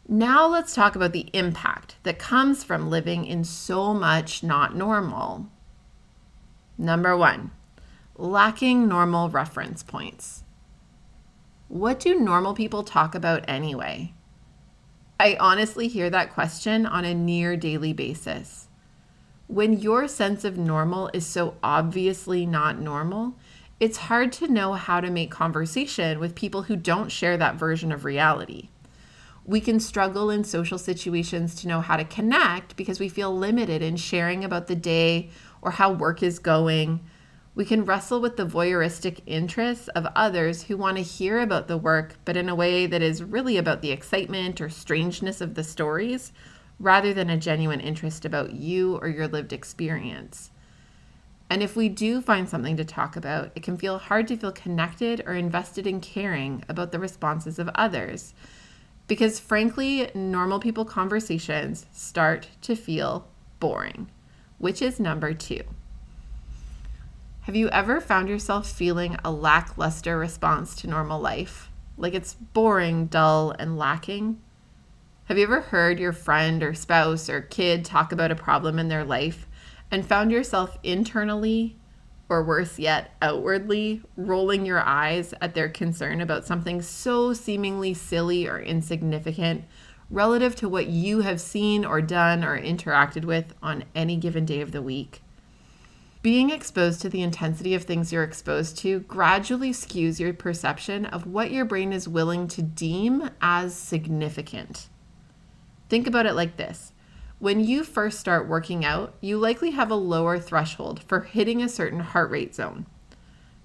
Now 0.07 0.47
let's 0.47 0.73
talk 0.73 0.95
about 0.95 1.13
the 1.13 1.29
impact 1.33 1.97
that 2.01 2.17
comes 2.17 2.63
from 2.63 2.89
living 2.89 3.25
in 3.25 3.43
so 3.43 3.93
much 3.93 4.41
not 4.41 4.75
normal. 4.75 5.49
Number 6.79 7.15
one, 7.15 7.51
lacking 8.17 8.87
normal 8.87 9.29
reference 9.29 9.83
points. 9.83 10.43
What 11.67 11.99
do 11.99 12.19
normal 12.19 12.55
people 12.55 12.83
talk 12.83 13.13
about 13.13 13.45
anyway? 13.47 14.13
I 15.21 15.37
honestly 15.39 15.87
hear 15.87 16.09
that 16.09 16.33
question 16.33 16.87
on 16.87 17.05
a 17.05 17.13
near 17.13 17.55
daily 17.55 17.93
basis. 17.93 18.67
When 19.45 19.73
your 19.73 20.07
sense 20.07 20.43
of 20.43 20.57
normal 20.57 21.11
is 21.13 21.27
so 21.27 21.57
obviously 21.61 22.47
not 22.47 22.79
normal, 22.79 23.35
it's 23.79 23.97
hard 23.97 24.31
to 24.33 24.47
know 24.47 24.73
how 24.73 24.99
to 24.99 25.11
make 25.11 25.29
conversation 25.29 26.19
with 26.19 26.33
people 26.33 26.63
who 26.63 26.75
don't 26.75 27.11
share 27.11 27.37
that 27.37 27.53
version 27.53 27.91
of 27.91 28.03
reality. 28.03 28.69
We 29.45 29.61
can 29.61 29.79
struggle 29.79 30.31
in 30.31 30.43
social 30.43 30.79
situations 30.79 31.53
to 31.57 31.67
know 31.67 31.81
how 31.81 31.97
to 31.97 32.03
connect 32.03 32.75
because 32.75 32.99
we 32.99 33.07
feel 33.07 33.37
limited 33.37 33.83
in 33.83 33.97
sharing 33.97 34.43
about 34.43 34.65
the 34.65 34.75
day 34.75 35.29
or 35.61 35.69
how 35.69 35.91
work 35.91 36.23
is 36.23 36.39
going. 36.39 36.99
We 37.53 37.65
can 37.65 37.83
wrestle 37.83 38.21
with 38.21 38.37
the 38.37 38.45
voyeuristic 38.45 39.21
interests 39.25 39.89
of 39.89 40.07
others 40.15 40.63
who 40.63 40.77
want 40.77 40.97
to 40.97 41.03
hear 41.03 41.39
about 41.39 41.67
the 41.67 41.77
work, 41.77 42.15
but 42.23 42.37
in 42.37 42.47
a 42.47 42.55
way 42.55 42.85
that 42.87 43.01
is 43.01 43.23
really 43.23 43.57
about 43.57 43.81
the 43.81 43.91
excitement 43.91 44.61
or 44.61 44.69
strangeness 44.69 45.41
of 45.41 45.55
the 45.55 45.63
stories 45.63 46.31
rather 46.79 47.13
than 47.13 47.29
a 47.29 47.37
genuine 47.37 47.81
interest 47.81 48.23
about 48.23 48.53
you 48.53 48.95
or 48.97 49.07
your 49.09 49.27
lived 49.27 49.51
experience. 49.51 50.51
And 51.49 51.61
if 51.61 51.75
we 51.75 51.89
do 51.89 52.21
find 52.21 52.47
something 52.47 52.77
to 52.77 52.85
talk 52.85 53.17
about, 53.17 53.51
it 53.55 53.63
can 53.63 53.77
feel 53.77 53.97
hard 53.97 54.29
to 54.29 54.37
feel 54.37 54.53
connected 54.53 55.21
or 55.25 55.33
invested 55.33 55.85
in 55.85 55.99
caring 55.99 56.63
about 56.69 56.93
the 56.93 56.99
responses 56.99 57.59
of 57.59 57.69
others 57.75 58.33
because 59.11 59.41
frankly, 59.41 60.09
normal 60.15 60.57
people 60.57 60.85
conversations 60.85 61.85
start 61.91 62.47
to 62.61 62.77
feel 62.77 63.27
boring, 63.59 64.09
which 64.57 64.81
is 64.81 65.01
number 65.01 65.33
two. 65.33 65.61
Have 67.45 67.55
you 67.55 67.69
ever 67.69 67.99
found 67.99 68.29
yourself 68.29 68.69
feeling 68.69 69.17
a 69.25 69.31
lackluster 69.31 70.15
response 70.15 70.75
to 70.75 70.87
normal 70.87 71.19
life? 71.19 71.71
Like 71.97 72.13
it's 72.13 72.35
boring, 72.35 73.07
dull, 73.07 73.55
and 73.57 73.79
lacking? 73.79 74.39
Have 75.23 75.39
you 75.39 75.45
ever 75.45 75.61
heard 75.61 75.99
your 75.99 76.13
friend 76.13 76.61
or 76.61 76.75
spouse 76.75 77.29
or 77.29 77.41
kid 77.41 77.83
talk 77.83 78.11
about 78.11 78.29
a 78.29 78.35
problem 78.35 78.77
in 78.77 78.89
their 78.89 79.03
life 79.03 79.47
and 79.89 80.05
found 80.05 80.31
yourself 80.31 80.77
internally, 80.83 81.77
or 82.29 82.43
worse 82.43 82.77
yet, 82.77 83.15
outwardly, 83.23 84.03
rolling 84.15 84.63
your 84.63 84.81
eyes 84.81 85.33
at 85.41 85.55
their 85.55 85.67
concern 85.67 86.21
about 86.21 86.45
something 86.45 86.79
so 86.79 87.33
seemingly 87.33 87.95
silly 87.95 88.47
or 88.47 88.59
insignificant 88.59 89.63
relative 90.11 90.55
to 90.57 90.69
what 90.69 90.85
you 90.85 91.21
have 91.21 91.41
seen 91.41 91.85
or 91.85 92.03
done 92.03 92.43
or 92.43 92.61
interacted 92.61 93.25
with 93.25 93.55
on 93.63 93.83
any 93.95 94.15
given 94.15 94.45
day 94.45 94.61
of 94.61 94.71
the 94.71 94.81
week? 94.83 95.23
Being 96.21 96.51
exposed 96.51 97.01
to 97.01 97.09
the 97.09 97.23
intensity 97.23 97.73
of 97.73 97.83
things 97.83 98.13
you're 98.13 98.23
exposed 98.23 98.77
to 98.79 98.99
gradually 98.99 99.71
skews 99.71 100.19
your 100.19 100.33
perception 100.33 101.05
of 101.05 101.25
what 101.25 101.49
your 101.49 101.65
brain 101.65 101.91
is 101.91 102.07
willing 102.07 102.47
to 102.49 102.61
deem 102.61 103.31
as 103.41 103.75
significant. 103.75 104.87
Think 105.89 106.05
about 106.05 106.27
it 106.27 106.33
like 106.33 106.57
this 106.57 106.93
when 107.41 107.59
you 107.59 107.83
first 107.83 108.19
start 108.19 108.47
working 108.47 108.85
out, 108.85 109.15
you 109.19 109.35
likely 109.35 109.71
have 109.71 109.89
a 109.89 109.95
lower 109.95 110.37
threshold 110.37 111.01
for 111.07 111.21
hitting 111.21 111.59
a 111.59 111.67
certain 111.67 112.01
heart 112.01 112.29
rate 112.29 112.53
zone. 112.53 112.85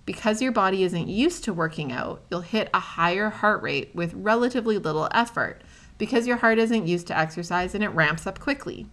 Because 0.06 0.40
your 0.40 0.50
body 0.50 0.82
isn't 0.82 1.08
used 1.08 1.44
to 1.44 1.52
working 1.52 1.92
out, 1.92 2.22
you'll 2.30 2.40
hit 2.40 2.70
a 2.72 2.80
higher 2.80 3.28
heart 3.28 3.62
rate 3.62 3.90
with 3.94 4.14
relatively 4.14 4.78
little 4.78 5.10
effort 5.12 5.60
because 5.98 6.26
your 6.26 6.38
heart 6.38 6.58
isn't 6.58 6.86
used 6.86 7.06
to 7.08 7.18
exercise 7.18 7.74
and 7.74 7.84
it 7.84 7.90
ramps 7.90 8.26
up 8.26 8.40
quickly. 8.40 8.86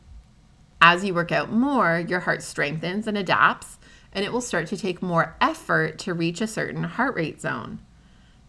As 0.85 1.05
you 1.05 1.13
work 1.13 1.31
out 1.31 1.49
more, 1.49 1.97
your 1.97 2.19
heart 2.19 2.43
strengthens 2.43 3.07
and 3.07 3.17
adapts, 3.17 3.79
and 4.11 4.25
it 4.25 4.33
will 4.33 4.41
start 4.41 4.67
to 4.67 4.75
take 4.75 5.01
more 5.01 5.33
effort 5.39 5.97
to 5.99 6.13
reach 6.13 6.41
a 6.41 6.45
certain 6.45 6.83
heart 6.83 7.15
rate 7.15 7.39
zone. 7.39 7.79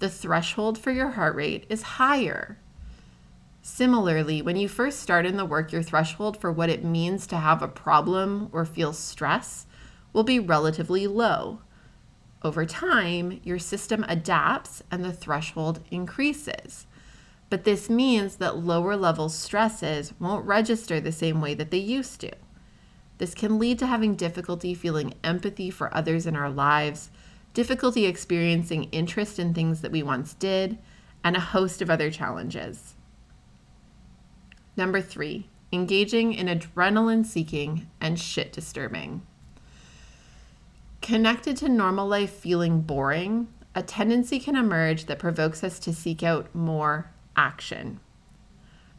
The 0.00 0.10
threshold 0.10 0.76
for 0.76 0.90
your 0.90 1.10
heart 1.10 1.36
rate 1.36 1.64
is 1.68 1.82
higher. 1.82 2.58
Similarly, 3.62 4.42
when 4.42 4.56
you 4.56 4.68
first 4.68 4.98
start 4.98 5.26
in 5.26 5.36
the 5.36 5.44
work, 5.44 5.70
your 5.70 5.84
threshold 5.84 6.40
for 6.40 6.50
what 6.50 6.70
it 6.70 6.82
means 6.82 7.28
to 7.28 7.36
have 7.36 7.62
a 7.62 7.68
problem 7.68 8.48
or 8.50 8.64
feel 8.64 8.92
stress 8.92 9.66
will 10.12 10.24
be 10.24 10.40
relatively 10.40 11.06
low. 11.06 11.60
Over 12.42 12.66
time, 12.66 13.40
your 13.44 13.60
system 13.60 14.04
adapts 14.08 14.82
and 14.90 15.04
the 15.04 15.12
threshold 15.12 15.84
increases. 15.92 16.88
But 17.54 17.62
this 17.62 17.88
means 17.88 18.38
that 18.38 18.64
lower 18.64 18.96
level 18.96 19.28
stresses 19.28 20.12
won't 20.18 20.44
register 20.44 20.98
the 20.98 21.12
same 21.12 21.40
way 21.40 21.54
that 21.54 21.70
they 21.70 21.78
used 21.78 22.20
to. 22.22 22.32
This 23.18 23.32
can 23.32 23.60
lead 23.60 23.78
to 23.78 23.86
having 23.86 24.16
difficulty 24.16 24.74
feeling 24.74 25.14
empathy 25.22 25.70
for 25.70 25.94
others 25.94 26.26
in 26.26 26.34
our 26.34 26.50
lives, 26.50 27.10
difficulty 27.52 28.06
experiencing 28.06 28.88
interest 28.90 29.38
in 29.38 29.54
things 29.54 29.82
that 29.82 29.92
we 29.92 30.02
once 30.02 30.34
did, 30.34 30.78
and 31.22 31.36
a 31.36 31.40
host 31.54 31.80
of 31.80 31.90
other 31.90 32.10
challenges. 32.10 32.96
Number 34.76 35.00
three, 35.00 35.48
engaging 35.72 36.32
in 36.32 36.48
adrenaline 36.48 37.24
seeking 37.24 37.88
and 38.00 38.18
shit 38.18 38.52
disturbing. 38.52 39.22
Connected 41.00 41.56
to 41.58 41.68
normal 41.68 42.08
life 42.08 42.32
feeling 42.32 42.80
boring, 42.80 43.46
a 43.76 43.82
tendency 43.84 44.40
can 44.40 44.56
emerge 44.56 45.04
that 45.04 45.20
provokes 45.20 45.62
us 45.62 45.78
to 45.78 45.94
seek 45.94 46.24
out 46.24 46.52
more 46.52 47.12
action. 47.36 48.00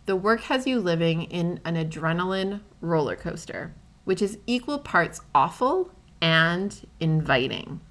The 0.05 0.15
work 0.15 0.41
has 0.41 0.67
you 0.67 0.79
living 0.79 1.23
in 1.23 1.59
an 1.65 1.75
adrenaline 1.75 2.61
roller 2.79 3.15
coaster, 3.15 3.73
which 4.03 4.21
is 4.21 4.37
equal 4.45 4.79
parts 4.79 5.21
awful 5.33 5.91
and 6.21 6.87
inviting. 6.99 7.81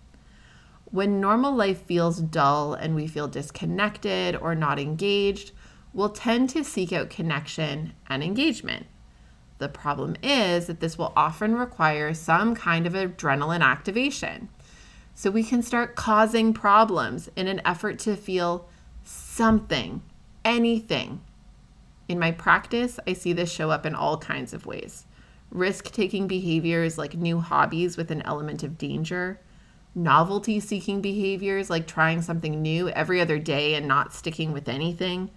When 0.84 1.20
normal 1.20 1.52
life 1.52 1.82
feels 1.82 2.20
dull 2.20 2.74
and 2.74 2.94
we 2.94 3.08
feel 3.08 3.26
disconnected 3.26 4.36
or 4.36 4.54
not 4.54 4.78
engaged, 4.78 5.50
we'll 5.92 6.10
tend 6.10 6.50
to 6.50 6.62
seek 6.62 6.92
out 6.92 7.10
connection 7.10 7.94
and 8.08 8.22
engagement. 8.22 8.86
The 9.58 9.68
problem 9.68 10.14
is 10.22 10.66
that 10.66 10.78
this 10.78 10.96
will 10.96 11.12
often 11.16 11.56
require 11.56 12.14
some 12.14 12.54
kind 12.54 12.86
of 12.86 12.92
adrenaline 12.92 13.62
activation. 13.62 14.48
So 15.16 15.30
we 15.30 15.42
can 15.42 15.62
start 15.62 15.96
causing 15.96 16.52
problems 16.52 17.28
in 17.34 17.48
an 17.48 17.60
effort 17.64 17.98
to 18.00 18.16
feel 18.16 18.68
something 19.02 20.02
anything. 20.44 21.20
In 22.08 22.18
my 22.18 22.32
practice, 22.32 23.00
I 23.06 23.14
see 23.14 23.32
this 23.32 23.50
show 23.50 23.70
up 23.70 23.86
in 23.86 23.94
all 23.94 24.18
kinds 24.18 24.52
of 24.52 24.66
ways 24.66 25.06
risk 25.50 25.92
taking 25.92 26.26
behaviors 26.26 26.98
like 26.98 27.14
new 27.14 27.38
hobbies 27.38 27.96
with 27.96 28.10
an 28.10 28.20
element 28.22 28.64
of 28.64 28.76
danger, 28.76 29.40
novelty 29.94 30.58
seeking 30.58 31.00
behaviors 31.00 31.70
like 31.70 31.86
trying 31.86 32.20
something 32.20 32.60
new 32.60 32.88
every 32.90 33.20
other 33.20 33.38
day 33.38 33.74
and 33.74 33.86
not 33.86 34.12
sticking 34.12 34.52
with 34.52 34.68
anything, 34.68 35.30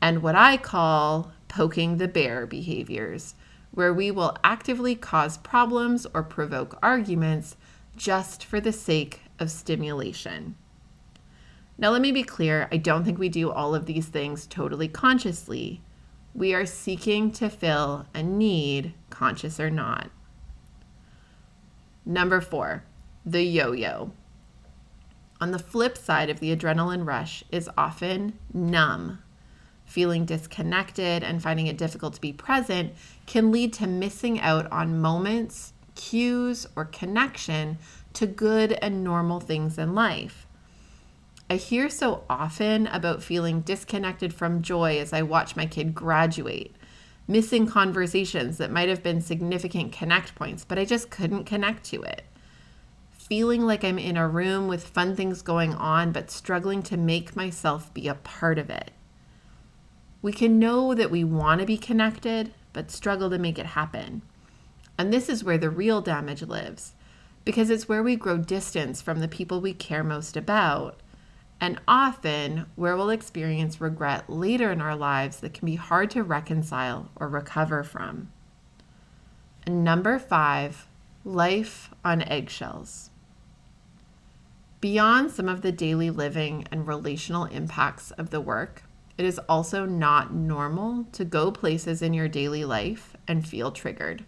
and 0.00 0.22
what 0.22 0.36
I 0.36 0.56
call 0.56 1.32
poking 1.48 1.96
the 1.96 2.06
bear 2.06 2.46
behaviors, 2.46 3.34
where 3.72 3.92
we 3.92 4.10
will 4.10 4.36
actively 4.44 4.94
cause 4.94 5.36
problems 5.38 6.06
or 6.14 6.22
provoke 6.22 6.78
arguments 6.82 7.56
just 7.96 8.44
for 8.44 8.60
the 8.60 8.72
sake 8.72 9.22
of 9.40 9.50
stimulation. 9.50 10.54
Now, 11.76 11.90
let 11.90 12.02
me 12.02 12.12
be 12.12 12.22
clear 12.22 12.68
I 12.70 12.76
don't 12.76 13.04
think 13.04 13.18
we 13.18 13.28
do 13.28 13.50
all 13.50 13.74
of 13.74 13.86
these 13.86 14.06
things 14.06 14.46
totally 14.46 14.88
consciously. 14.88 15.82
We 16.34 16.54
are 16.54 16.66
seeking 16.66 17.30
to 17.32 17.48
fill 17.48 18.06
a 18.14 18.22
need, 18.22 18.94
conscious 19.10 19.58
or 19.58 19.70
not. 19.70 20.10
Number 22.06 22.40
four, 22.40 22.84
the 23.24 23.42
yo 23.42 23.72
yo. 23.72 24.12
On 25.40 25.50
the 25.50 25.58
flip 25.58 25.96
side 25.96 26.30
of 26.30 26.40
the 26.40 26.54
adrenaline 26.54 27.06
rush 27.06 27.44
is 27.50 27.68
often 27.76 28.38
numb. 28.52 29.18
Feeling 29.84 30.24
disconnected 30.24 31.22
and 31.22 31.42
finding 31.42 31.66
it 31.66 31.76
difficult 31.76 32.14
to 32.14 32.20
be 32.20 32.32
present 32.32 32.94
can 33.26 33.50
lead 33.50 33.72
to 33.74 33.86
missing 33.86 34.40
out 34.40 34.70
on 34.70 35.00
moments, 35.00 35.72
cues, 35.94 36.66
or 36.76 36.84
connection 36.84 37.78
to 38.14 38.26
good 38.26 38.72
and 38.80 39.04
normal 39.04 39.40
things 39.40 39.76
in 39.76 39.94
life. 39.94 40.43
I 41.50 41.56
hear 41.56 41.90
so 41.90 42.24
often 42.30 42.86
about 42.86 43.22
feeling 43.22 43.60
disconnected 43.60 44.32
from 44.32 44.62
joy 44.62 44.98
as 44.98 45.12
I 45.12 45.20
watch 45.22 45.56
my 45.56 45.66
kid 45.66 45.94
graduate, 45.94 46.74
missing 47.28 47.66
conversations 47.66 48.56
that 48.56 48.70
might 48.70 48.88
have 48.88 49.02
been 49.02 49.20
significant 49.20 49.92
connect 49.92 50.34
points, 50.34 50.64
but 50.64 50.78
I 50.78 50.86
just 50.86 51.10
couldn't 51.10 51.44
connect 51.44 51.84
to 51.86 52.02
it. 52.02 52.22
Feeling 53.12 53.62
like 53.62 53.84
I'm 53.84 53.98
in 53.98 54.16
a 54.16 54.26
room 54.26 54.68
with 54.68 54.88
fun 54.88 55.14
things 55.14 55.42
going 55.42 55.74
on, 55.74 56.12
but 56.12 56.30
struggling 56.30 56.82
to 56.84 56.96
make 56.96 57.36
myself 57.36 57.92
be 57.92 58.08
a 58.08 58.14
part 58.14 58.58
of 58.58 58.70
it. 58.70 58.92
We 60.22 60.32
can 60.32 60.58
know 60.58 60.94
that 60.94 61.10
we 61.10 61.24
want 61.24 61.60
to 61.60 61.66
be 61.66 61.76
connected, 61.76 62.54
but 62.72 62.90
struggle 62.90 63.28
to 63.28 63.38
make 63.38 63.58
it 63.58 63.66
happen. 63.66 64.22
And 64.96 65.12
this 65.12 65.28
is 65.28 65.44
where 65.44 65.58
the 65.58 65.70
real 65.70 66.00
damage 66.00 66.42
lives, 66.42 66.94
because 67.44 67.68
it's 67.68 67.88
where 67.88 68.02
we 68.02 68.16
grow 68.16 68.38
distance 68.38 69.02
from 69.02 69.20
the 69.20 69.28
people 69.28 69.60
we 69.60 69.74
care 69.74 70.04
most 70.04 70.38
about 70.38 71.00
and 71.64 71.80
often 71.88 72.66
where 72.76 72.94
we'll 72.94 73.08
experience 73.08 73.80
regret 73.80 74.28
later 74.28 74.70
in 74.70 74.82
our 74.82 74.94
lives 74.94 75.40
that 75.40 75.54
can 75.54 75.64
be 75.64 75.76
hard 75.76 76.10
to 76.10 76.22
reconcile 76.22 77.10
or 77.16 77.26
recover 77.26 77.82
from. 77.82 78.30
And 79.66 79.82
number 79.82 80.18
five, 80.18 80.86
life 81.24 81.88
on 82.04 82.20
eggshells. 82.20 83.08
Beyond 84.82 85.30
some 85.30 85.48
of 85.48 85.62
the 85.62 85.72
daily 85.72 86.10
living 86.10 86.66
and 86.70 86.86
relational 86.86 87.46
impacts 87.46 88.10
of 88.10 88.28
the 88.28 88.42
work, 88.42 88.82
it 89.16 89.24
is 89.24 89.40
also 89.48 89.86
not 89.86 90.34
normal 90.34 91.06
to 91.12 91.24
go 91.24 91.50
places 91.50 92.02
in 92.02 92.12
your 92.12 92.28
daily 92.28 92.66
life 92.66 93.16
and 93.26 93.48
feel 93.48 93.72
triggered. 93.72 94.26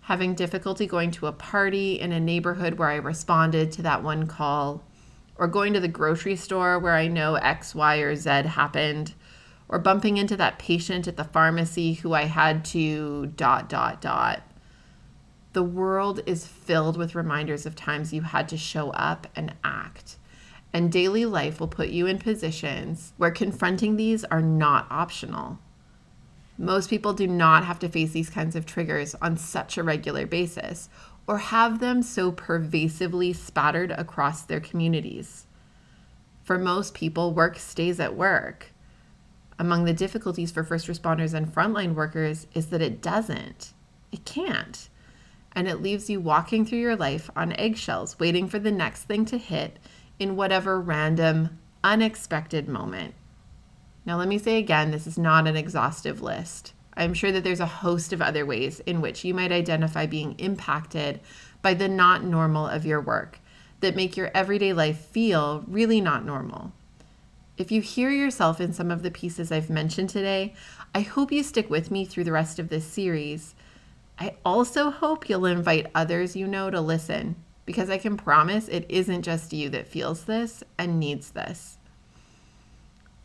Having 0.00 0.36
difficulty 0.36 0.86
going 0.86 1.10
to 1.10 1.26
a 1.26 1.32
party 1.32 2.00
in 2.00 2.12
a 2.12 2.20
neighborhood 2.20 2.78
where 2.78 2.88
I 2.88 2.94
responded 2.94 3.72
to 3.72 3.82
that 3.82 4.02
one 4.02 4.26
call 4.26 4.82
or 5.36 5.48
going 5.48 5.72
to 5.72 5.80
the 5.80 5.88
grocery 5.88 6.36
store 6.36 6.78
where 6.78 6.94
I 6.94 7.08
know 7.08 7.34
X, 7.34 7.74
Y, 7.74 7.96
or 7.98 8.14
Z 8.14 8.30
happened, 8.30 9.14
or 9.68 9.78
bumping 9.78 10.16
into 10.16 10.36
that 10.36 10.58
patient 10.58 11.08
at 11.08 11.16
the 11.16 11.24
pharmacy 11.24 11.94
who 11.94 12.12
I 12.12 12.24
had 12.24 12.64
to 12.66 13.26
dot, 13.26 13.68
dot, 13.68 14.00
dot. 14.00 14.42
The 15.52 15.62
world 15.62 16.20
is 16.26 16.46
filled 16.46 16.96
with 16.96 17.14
reminders 17.14 17.64
of 17.64 17.76
times 17.76 18.12
you 18.12 18.22
had 18.22 18.48
to 18.48 18.56
show 18.56 18.90
up 18.90 19.26
and 19.34 19.54
act. 19.62 20.16
And 20.72 20.90
daily 20.90 21.24
life 21.24 21.60
will 21.60 21.68
put 21.68 21.90
you 21.90 22.06
in 22.06 22.18
positions 22.18 23.12
where 23.16 23.30
confronting 23.30 23.96
these 23.96 24.24
are 24.24 24.42
not 24.42 24.88
optional. 24.90 25.60
Most 26.58 26.90
people 26.90 27.12
do 27.12 27.26
not 27.26 27.64
have 27.64 27.78
to 27.80 27.88
face 27.88 28.12
these 28.12 28.30
kinds 28.30 28.54
of 28.54 28.66
triggers 28.66 29.14
on 29.22 29.36
such 29.36 29.76
a 29.76 29.82
regular 29.82 30.26
basis 30.26 30.88
or 31.26 31.38
have 31.38 31.78
them 31.80 32.02
so 32.02 32.30
pervasively 32.32 33.32
spattered 33.32 33.90
across 33.92 34.42
their 34.42 34.60
communities. 34.60 35.46
For 36.42 36.58
most 36.58 36.94
people, 36.94 37.32
work 37.32 37.58
stays 37.58 37.98
at 37.98 38.16
work. 38.16 38.72
Among 39.58 39.84
the 39.84 39.94
difficulties 39.94 40.50
for 40.50 40.64
first 40.64 40.86
responders 40.88 41.32
and 41.32 41.52
frontline 41.52 41.94
workers 41.94 42.46
is 42.54 42.66
that 42.66 42.82
it 42.82 43.00
doesn't. 43.00 43.72
It 44.12 44.24
can't. 44.24 44.88
and 45.54 45.68
it 45.68 45.80
leaves 45.80 46.10
you 46.10 46.20
walking 46.20 46.64
through 46.66 46.80
your 46.80 46.96
life 46.96 47.30
on 47.36 47.52
eggshells, 47.52 48.18
waiting 48.18 48.48
for 48.48 48.58
the 48.58 48.72
next 48.72 49.04
thing 49.04 49.24
to 49.26 49.38
hit 49.38 49.78
in 50.18 50.36
whatever 50.36 50.80
random, 50.80 51.58
unexpected 51.82 52.68
moment. 52.68 53.14
Now, 54.04 54.18
let 54.18 54.28
me 54.28 54.38
say 54.38 54.58
again 54.58 54.90
this 54.90 55.06
is 55.06 55.16
not 55.16 55.46
an 55.46 55.56
exhaustive 55.56 56.20
list. 56.20 56.72
I'm 56.96 57.14
sure 57.14 57.32
that 57.32 57.44
there's 57.44 57.60
a 57.60 57.66
host 57.66 58.12
of 58.12 58.22
other 58.22 58.46
ways 58.46 58.80
in 58.80 59.00
which 59.00 59.24
you 59.24 59.34
might 59.34 59.52
identify 59.52 60.06
being 60.06 60.34
impacted 60.38 61.20
by 61.62 61.74
the 61.74 61.88
not 61.88 62.24
normal 62.24 62.66
of 62.66 62.86
your 62.86 63.00
work 63.00 63.40
that 63.80 63.96
make 63.96 64.16
your 64.16 64.30
everyday 64.34 64.72
life 64.72 64.98
feel 64.98 65.64
really 65.66 66.00
not 66.00 66.24
normal. 66.24 66.72
If 67.56 67.70
you 67.70 67.80
hear 67.80 68.10
yourself 68.10 68.60
in 68.60 68.72
some 68.72 68.90
of 68.90 69.02
the 69.02 69.10
pieces 69.10 69.52
I've 69.52 69.70
mentioned 69.70 70.10
today, 70.10 70.54
I 70.94 71.00
hope 71.00 71.30
you 71.30 71.42
stick 71.42 71.70
with 71.70 71.90
me 71.90 72.04
through 72.04 72.24
the 72.24 72.32
rest 72.32 72.58
of 72.58 72.68
this 72.68 72.84
series. 72.84 73.54
I 74.18 74.36
also 74.44 74.90
hope 74.90 75.28
you'll 75.28 75.46
invite 75.46 75.90
others 75.94 76.36
you 76.36 76.46
know 76.46 76.70
to 76.70 76.80
listen 76.80 77.36
because 77.66 77.90
I 77.90 77.98
can 77.98 78.16
promise 78.16 78.68
it 78.68 78.86
isn't 78.88 79.22
just 79.22 79.52
you 79.52 79.68
that 79.70 79.86
feels 79.86 80.24
this 80.24 80.62
and 80.78 81.00
needs 81.00 81.30
this. 81.30 81.78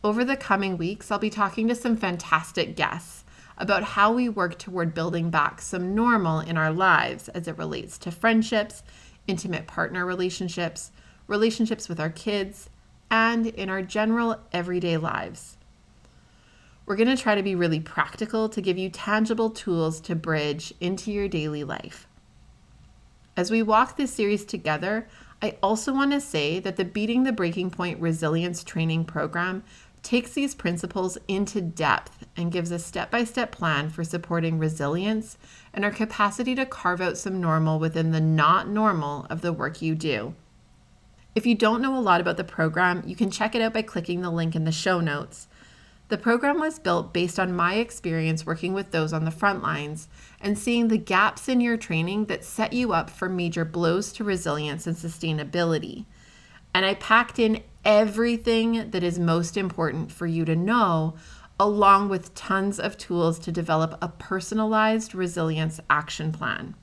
Over 0.02 0.24
the 0.24 0.36
coming 0.36 0.78
weeks, 0.78 1.10
I'll 1.10 1.18
be 1.18 1.30
talking 1.30 1.68
to 1.68 1.74
some 1.74 1.96
fantastic 1.96 2.74
guests 2.74 3.19
about 3.60 3.84
how 3.84 4.10
we 4.10 4.28
work 4.28 4.58
toward 4.58 4.94
building 4.94 5.30
back 5.30 5.60
some 5.60 5.94
normal 5.94 6.40
in 6.40 6.56
our 6.56 6.72
lives 6.72 7.28
as 7.28 7.46
it 7.46 7.58
relates 7.58 7.98
to 7.98 8.10
friendships, 8.10 8.82
intimate 9.26 9.66
partner 9.66 10.06
relationships, 10.06 10.90
relationships 11.26 11.88
with 11.88 12.00
our 12.00 12.10
kids, 12.10 12.70
and 13.10 13.46
in 13.46 13.68
our 13.68 13.82
general 13.82 14.40
everyday 14.52 14.96
lives. 14.96 15.58
We're 16.86 16.96
going 16.96 17.14
to 17.14 17.22
try 17.22 17.34
to 17.34 17.42
be 17.42 17.54
really 17.54 17.80
practical 17.80 18.48
to 18.48 18.62
give 18.62 18.78
you 18.78 18.88
tangible 18.88 19.50
tools 19.50 20.00
to 20.00 20.16
bridge 20.16 20.72
into 20.80 21.12
your 21.12 21.28
daily 21.28 21.62
life. 21.62 22.08
As 23.36 23.50
we 23.50 23.62
walk 23.62 23.96
this 23.96 24.12
series 24.12 24.44
together, 24.44 25.06
I 25.42 25.56
also 25.62 25.92
want 25.92 26.12
to 26.12 26.20
say 26.20 26.60
that 26.60 26.76
the 26.76 26.84
Beating 26.84 27.24
the 27.24 27.32
Breaking 27.32 27.70
Point 27.70 28.00
Resilience 28.00 28.64
Training 28.64 29.04
Program 29.04 29.64
takes 30.02 30.32
these 30.32 30.54
principles 30.54 31.18
into 31.28 31.60
depth 31.60 32.26
and 32.36 32.52
gives 32.52 32.70
a 32.70 32.78
step 32.78 33.10
by 33.10 33.24
step 33.24 33.52
plan 33.52 33.90
for 33.90 34.04
supporting 34.04 34.58
resilience 34.58 35.36
and 35.72 35.84
our 35.84 35.90
capacity 35.90 36.54
to 36.54 36.66
carve 36.66 37.00
out 37.00 37.18
some 37.18 37.40
normal 37.40 37.78
within 37.78 38.10
the 38.10 38.20
not 38.20 38.68
normal 38.68 39.26
of 39.30 39.40
the 39.40 39.52
work 39.52 39.82
you 39.82 39.94
do. 39.94 40.34
If 41.34 41.46
you 41.46 41.54
don't 41.54 41.82
know 41.82 41.96
a 41.96 42.00
lot 42.00 42.20
about 42.20 42.36
the 42.36 42.44
program, 42.44 43.02
you 43.06 43.14
can 43.14 43.30
check 43.30 43.54
it 43.54 43.62
out 43.62 43.72
by 43.72 43.82
clicking 43.82 44.22
the 44.22 44.30
link 44.30 44.56
in 44.56 44.64
the 44.64 44.72
show 44.72 45.00
notes. 45.00 45.46
The 46.08 46.18
program 46.18 46.58
was 46.58 46.80
built 46.80 47.12
based 47.12 47.38
on 47.38 47.54
my 47.54 47.74
experience 47.74 48.44
working 48.44 48.74
with 48.74 48.90
those 48.90 49.12
on 49.12 49.24
the 49.24 49.30
front 49.30 49.62
lines 49.62 50.08
and 50.40 50.58
seeing 50.58 50.88
the 50.88 50.98
gaps 50.98 51.48
in 51.48 51.60
your 51.60 51.76
training 51.76 52.24
that 52.24 52.44
set 52.44 52.72
you 52.72 52.92
up 52.92 53.10
for 53.10 53.28
major 53.28 53.64
blows 53.64 54.12
to 54.14 54.24
resilience 54.24 54.88
and 54.88 54.96
sustainability. 54.96 56.06
And 56.72 56.86
I 56.86 56.94
packed 56.94 57.38
in 57.38 57.62
everything 57.84 58.90
that 58.90 59.02
is 59.02 59.18
most 59.18 59.56
important 59.56 60.12
for 60.12 60.26
you 60.26 60.44
to 60.44 60.54
know, 60.54 61.14
along 61.58 62.08
with 62.08 62.34
tons 62.34 62.78
of 62.78 62.96
tools 62.96 63.38
to 63.40 63.52
develop 63.52 63.98
a 64.00 64.08
personalized 64.08 65.14
resilience 65.14 65.80
action 65.90 66.32
plan. 66.32 66.74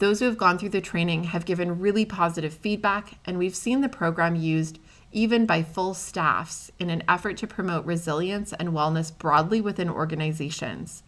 Those 0.00 0.18
who 0.18 0.26
have 0.26 0.38
gone 0.38 0.58
through 0.58 0.70
the 0.70 0.80
training 0.80 1.24
have 1.24 1.44
given 1.44 1.78
really 1.78 2.04
positive 2.04 2.52
feedback, 2.52 3.18
and 3.24 3.38
we've 3.38 3.54
seen 3.54 3.80
the 3.80 3.88
program 3.88 4.34
used 4.34 4.78
even 5.12 5.46
by 5.46 5.62
full 5.62 5.94
staffs 5.94 6.72
in 6.78 6.90
an 6.90 7.02
effort 7.08 7.36
to 7.38 7.46
promote 7.46 7.86
resilience 7.86 8.52
and 8.54 8.70
wellness 8.70 9.16
broadly 9.16 9.60
within 9.60 9.88
organizations. 9.88 11.04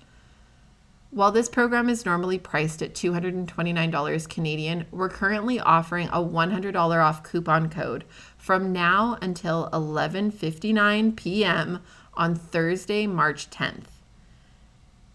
While 1.17 1.33
this 1.33 1.49
program 1.49 1.89
is 1.89 2.05
normally 2.05 2.39
priced 2.39 2.83
at 2.83 2.93
$229 2.93 4.29
Canadian, 4.29 4.85
we're 4.91 5.09
currently 5.09 5.59
offering 5.59 6.09
a 6.09 6.23
$100 6.23 6.77
off 6.77 7.23
coupon 7.23 7.71
code 7.71 8.05
from 8.37 8.71
now 8.71 9.17
until 9.23 9.71
11:59 9.73 11.17
p.m. 11.17 11.83
on 12.13 12.35
Thursday, 12.35 13.07
March 13.07 13.49
10th. 13.49 13.87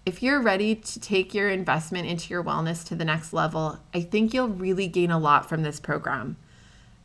If 0.03 0.23
you're 0.23 0.41
ready 0.41 0.73
to 0.73 0.99
take 0.99 1.35
your 1.35 1.51
investment 1.51 2.07
into 2.07 2.31
your 2.31 2.43
wellness 2.43 2.83
to 2.87 2.95
the 2.95 3.05
next 3.05 3.31
level, 3.31 3.77
I 3.93 4.01
think 4.01 4.33
you'll 4.33 4.47
really 4.47 4.87
gain 4.87 5.11
a 5.11 5.19
lot 5.19 5.47
from 5.47 5.61
this 5.61 5.79
program. 5.79 6.35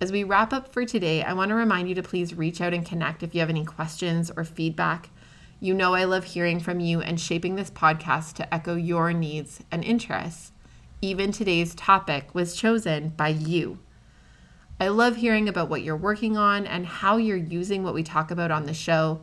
As 0.00 0.12
we 0.12 0.24
wrap 0.24 0.52
up 0.52 0.72
for 0.72 0.84
today, 0.84 1.22
I 1.22 1.32
want 1.32 1.48
to 1.50 1.54
remind 1.54 1.88
you 1.88 1.94
to 1.94 2.02
please 2.02 2.34
reach 2.34 2.60
out 2.60 2.74
and 2.74 2.84
connect 2.84 3.22
if 3.22 3.34
you 3.34 3.40
have 3.40 3.48
any 3.48 3.64
questions 3.64 4.30
or 4.36 4.44
feedback. 4.44 5.10
You 5.60 5.72
know, 5.72 5.94
I 5.94 6.04
love 6.04 6.24
hearing 6.24 6.60
from 6.60 6.80
you 6.80 7.00
and 7.00 7.18
shaping 7.18 7.54
this 7.54 7.70
podcast 7.70 8.34
to 8.34 8.54
echo 8.54 8.74
your 8.74 9.12
needs 9.12 9.62
and 9.70 9.84
interests. 9.84 10.52
Even 11.00 11.32
today's 11.32 11.74
topic 11.74 12.34
was 12.34 12.56
chosen 12.56 13.10
by 13.10 13.28
you. 13.28 13.78
I 14.80 14.88
love 14.88 15.16
hearing 15.16 15.48
about 15.48 15.70
what 15.70 15.82
you're 15.82 15.96
working 15.96 16.36
on 16.36 16.66
and 16.66 16.84
how 16.84 17.16
you're 17.16 17.36
using 17.36 17.84
what 17.84 17.94
we 17.94 18.02
talk 18.02 18.30
about 18.30 18.50
on 18.50 18.66
the 18.66 18.74
show. 18.74 19.20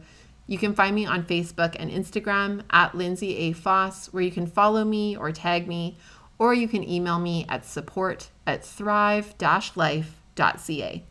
You 0.47 0.57
can 0.57 0.73
find 0.73 0.95
me 0.95 1.05
on 1.05 1.25
Facebook 1.25 1.75
and 1.77 1.91
Instagram 1.91 2.63
at 2.71 2.95
Lindsay 2.95 3.35
A. 3.37 3.51
Fosse, 3.51 4.07
where 4.11 4.23
you 4.23 4.31
can 4.31 4.47
follow 4.47 4.83
me 4.83 5.15
or 5.15 5.31
tag 5.31 5.67
me, 5.67 5.97
or 6.41 6.55
you 6.55 6.67
can 6.67 6.83
email 6.83 7.19
me 7.19 7.45
at 7.47 7.63
support 7.63 8.31
at 8.47 8.65
thrive 8.65 9.35
life.ca. 9.75 11.03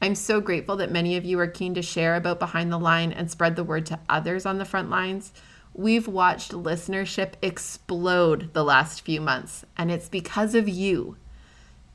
I'm 0.00 0.14
so 0.14 0.40
grateful 0.40 0.76
that 0.76 0.92
many 0.92 1.16
of 1.16 1.24
you 1.24 1.40
are 1.40 1.48
keen 1.48 1.74
to 1.74 1.82
share 1.82 2.14
about 2.14 2.38
Behind 2.38 2.70
the 2.70 2.78
Line 2.78 3.10
and 3.10 3.28
spread 3.28 3.56
the 3.56 3.64
word 3.64 3.86
to 3.86 3.98
others 4.08 4.46
on 4.46 4.58
the 4.58 4.64
front 4.64 4.90
lines. 4.90 5.32
We've 5.74 6.06
watched 6.06 6.52
listenership 6.52 7.32
explode 7.42 8.52
the 8.52 8.62
last 8.62 9.00
few 9.00 9.20
months, 9.20 9.64
and 9.76 9.90
it's 9.90 10.08
because 10.08 10.54
of 10.54 10.68
you. 10.68 11.16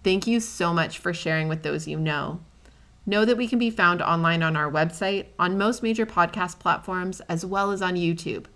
Thank 0.04 0.28
you 0.28 0.42
so 0.42 0.74
much 0.74 0.98
for 0.98 1.14
sharing 1.14 1.48
with 1.48 1.64
those 1.64 1.88
you 1.88 1.98
know. 1.98 2.42
Know 3.06 3.24
that 3.24 3.38
we 3.38 3.48
can 3.48 3.58
be 3.58 3.70
found 3.70 4.02
online 4.02 4.44
on 4.44 4.58
our 4.58 4.70
website, 4.70 5.28
on 5.40 5.58
most 5.58 5.82
major 5.82 6.06
podcast 6.06 6.60
platforms, 6.60 7.22
as 7.30 7.46
well 7.46 7.72
as 7.72 7.82
on 7.82 7.96
YouTube. 7.96 8.48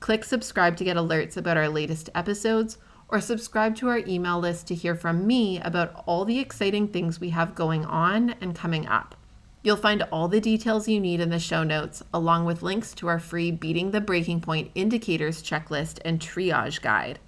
Click 0.00 0.24
subscribe 0.24 0.76
to 0.78 0.84
get 0.84 0.96
alerts 0.96 1.36
about 1.36 1.58
our 1.58 1.68
latest 1.68 2.08
episodes, 2.14 2.78
or 3.08 3.20
subscribe 3.20 3.76
to 3.76 3.88
our 3.88 3.98
email 3.98 4.38
list 4.38 4.66
to 4.68 4.74
hear 4.74 4.94
from 4.94 5.26
me 5.26 5.60
about 5.60 6.02
all 6.06 6.24
the 6.24 6.38
exciting 6.38 6.88
things 6.88 7.20
we 7.20 7.30
have 7.30 7.54
going 7.54 7.84
on 7.84 8.30
and 8.40 8.54
coming 8.54 8.86
up. 8.86 9.14
You'll 9.62 9.76
find 9.76 10.02
all 10.10 10.26
the 10.26 10.40
details 10.40 10.88
you 10.88 10.98
need 10.98 11.20
in 11.20 11.28
the 11.28 11.38
show 11.38 11.62
notes, 11.62 12.02
along 12.14 12.46
with 12.46 12.62
links 12.62 12.94
to 12.94 13.08
our 13.08 13.18
free 13.18 13.50
Beating 13.50 13.90
the 13.90 14.00
Breaking 14.00 14.40
Point 14.40 14.70
Indicators 14.74 15.42
checklist 15.42 15.98
and 16.02 16.18
triage 16.18 16.80
guide 16.80 17.18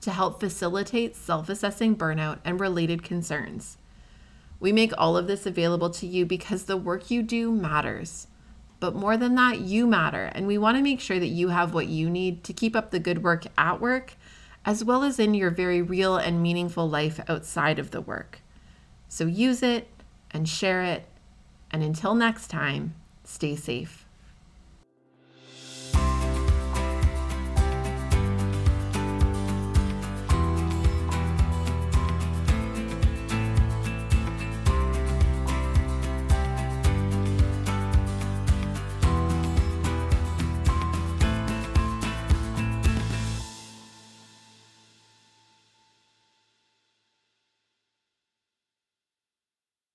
to 0.00 0.12
help 0.12 0.38
facilitate 0.38 1.16
self 1.16 1.48
assessing 1.48 1.96
burnout 1.96 2.38
and 2.44 2.60
related 2.60 3.02
concerns. 3.02 3.76
We 4.60 4.72
make 4.72 4.92
all 4.96 5.16
of 5.16 5.26
this 5.26 5.46
available 5.46 5.90
to 5.90 6.06
you 6.06 6.26
because 6.26 6.64
the 6.64 6.76
work 6.76 7.10
you 7.10 7.22
do 7.22 7.50
matters. 7.50 8.28
But 8.80 8.94
more 8.94 9.18
than 9.18 9.34
that, 9.34 9.60
you 9.60 9.86
matter, 9.86 10.30
and 10.34 10.46
we 10.46 10.56
want 10.56 10.78
to 10.78 10.82
make 10.82 11.00
sure 11.00 11.20
that 11.20 11.26
you 11.26 11.48
have 11.48 11.74
what 11.74 11.86
you 11.86 12.08
need 12.08 12.42
to 12.44 12.54
keep 12.54 12.74
up 12.74 12.90
the 12.90 12.98
good 12.98 13.22
work 13.22 13.44
at 13.58 13.80
work, 13.80 14.14
as 14.64 14.82
well 14.82 15.04
as 15.04 15.18
in 15.18 15.34
your 15.34 15.50
very 15.50 15.82
real 15.82 16.16
and 16.16 16.42
meaningful 16.42 16.88
life 16.88 17.20
outside 17.28 17.78
of 17.78 17.90
the 17.90 18.00
work. 18.00 18.40
So 19.08 19.26
use 19.26 19.62
it 19.62 19.86
and 20.30 20.48
share 20.48 20.82
it, 20.82 21.04
and 21.70 21.82
until 21.82 22.14
next 22.14 22.48
time, 22.48 22.94
stay 23.24 23.54
safe. 23.54 23.99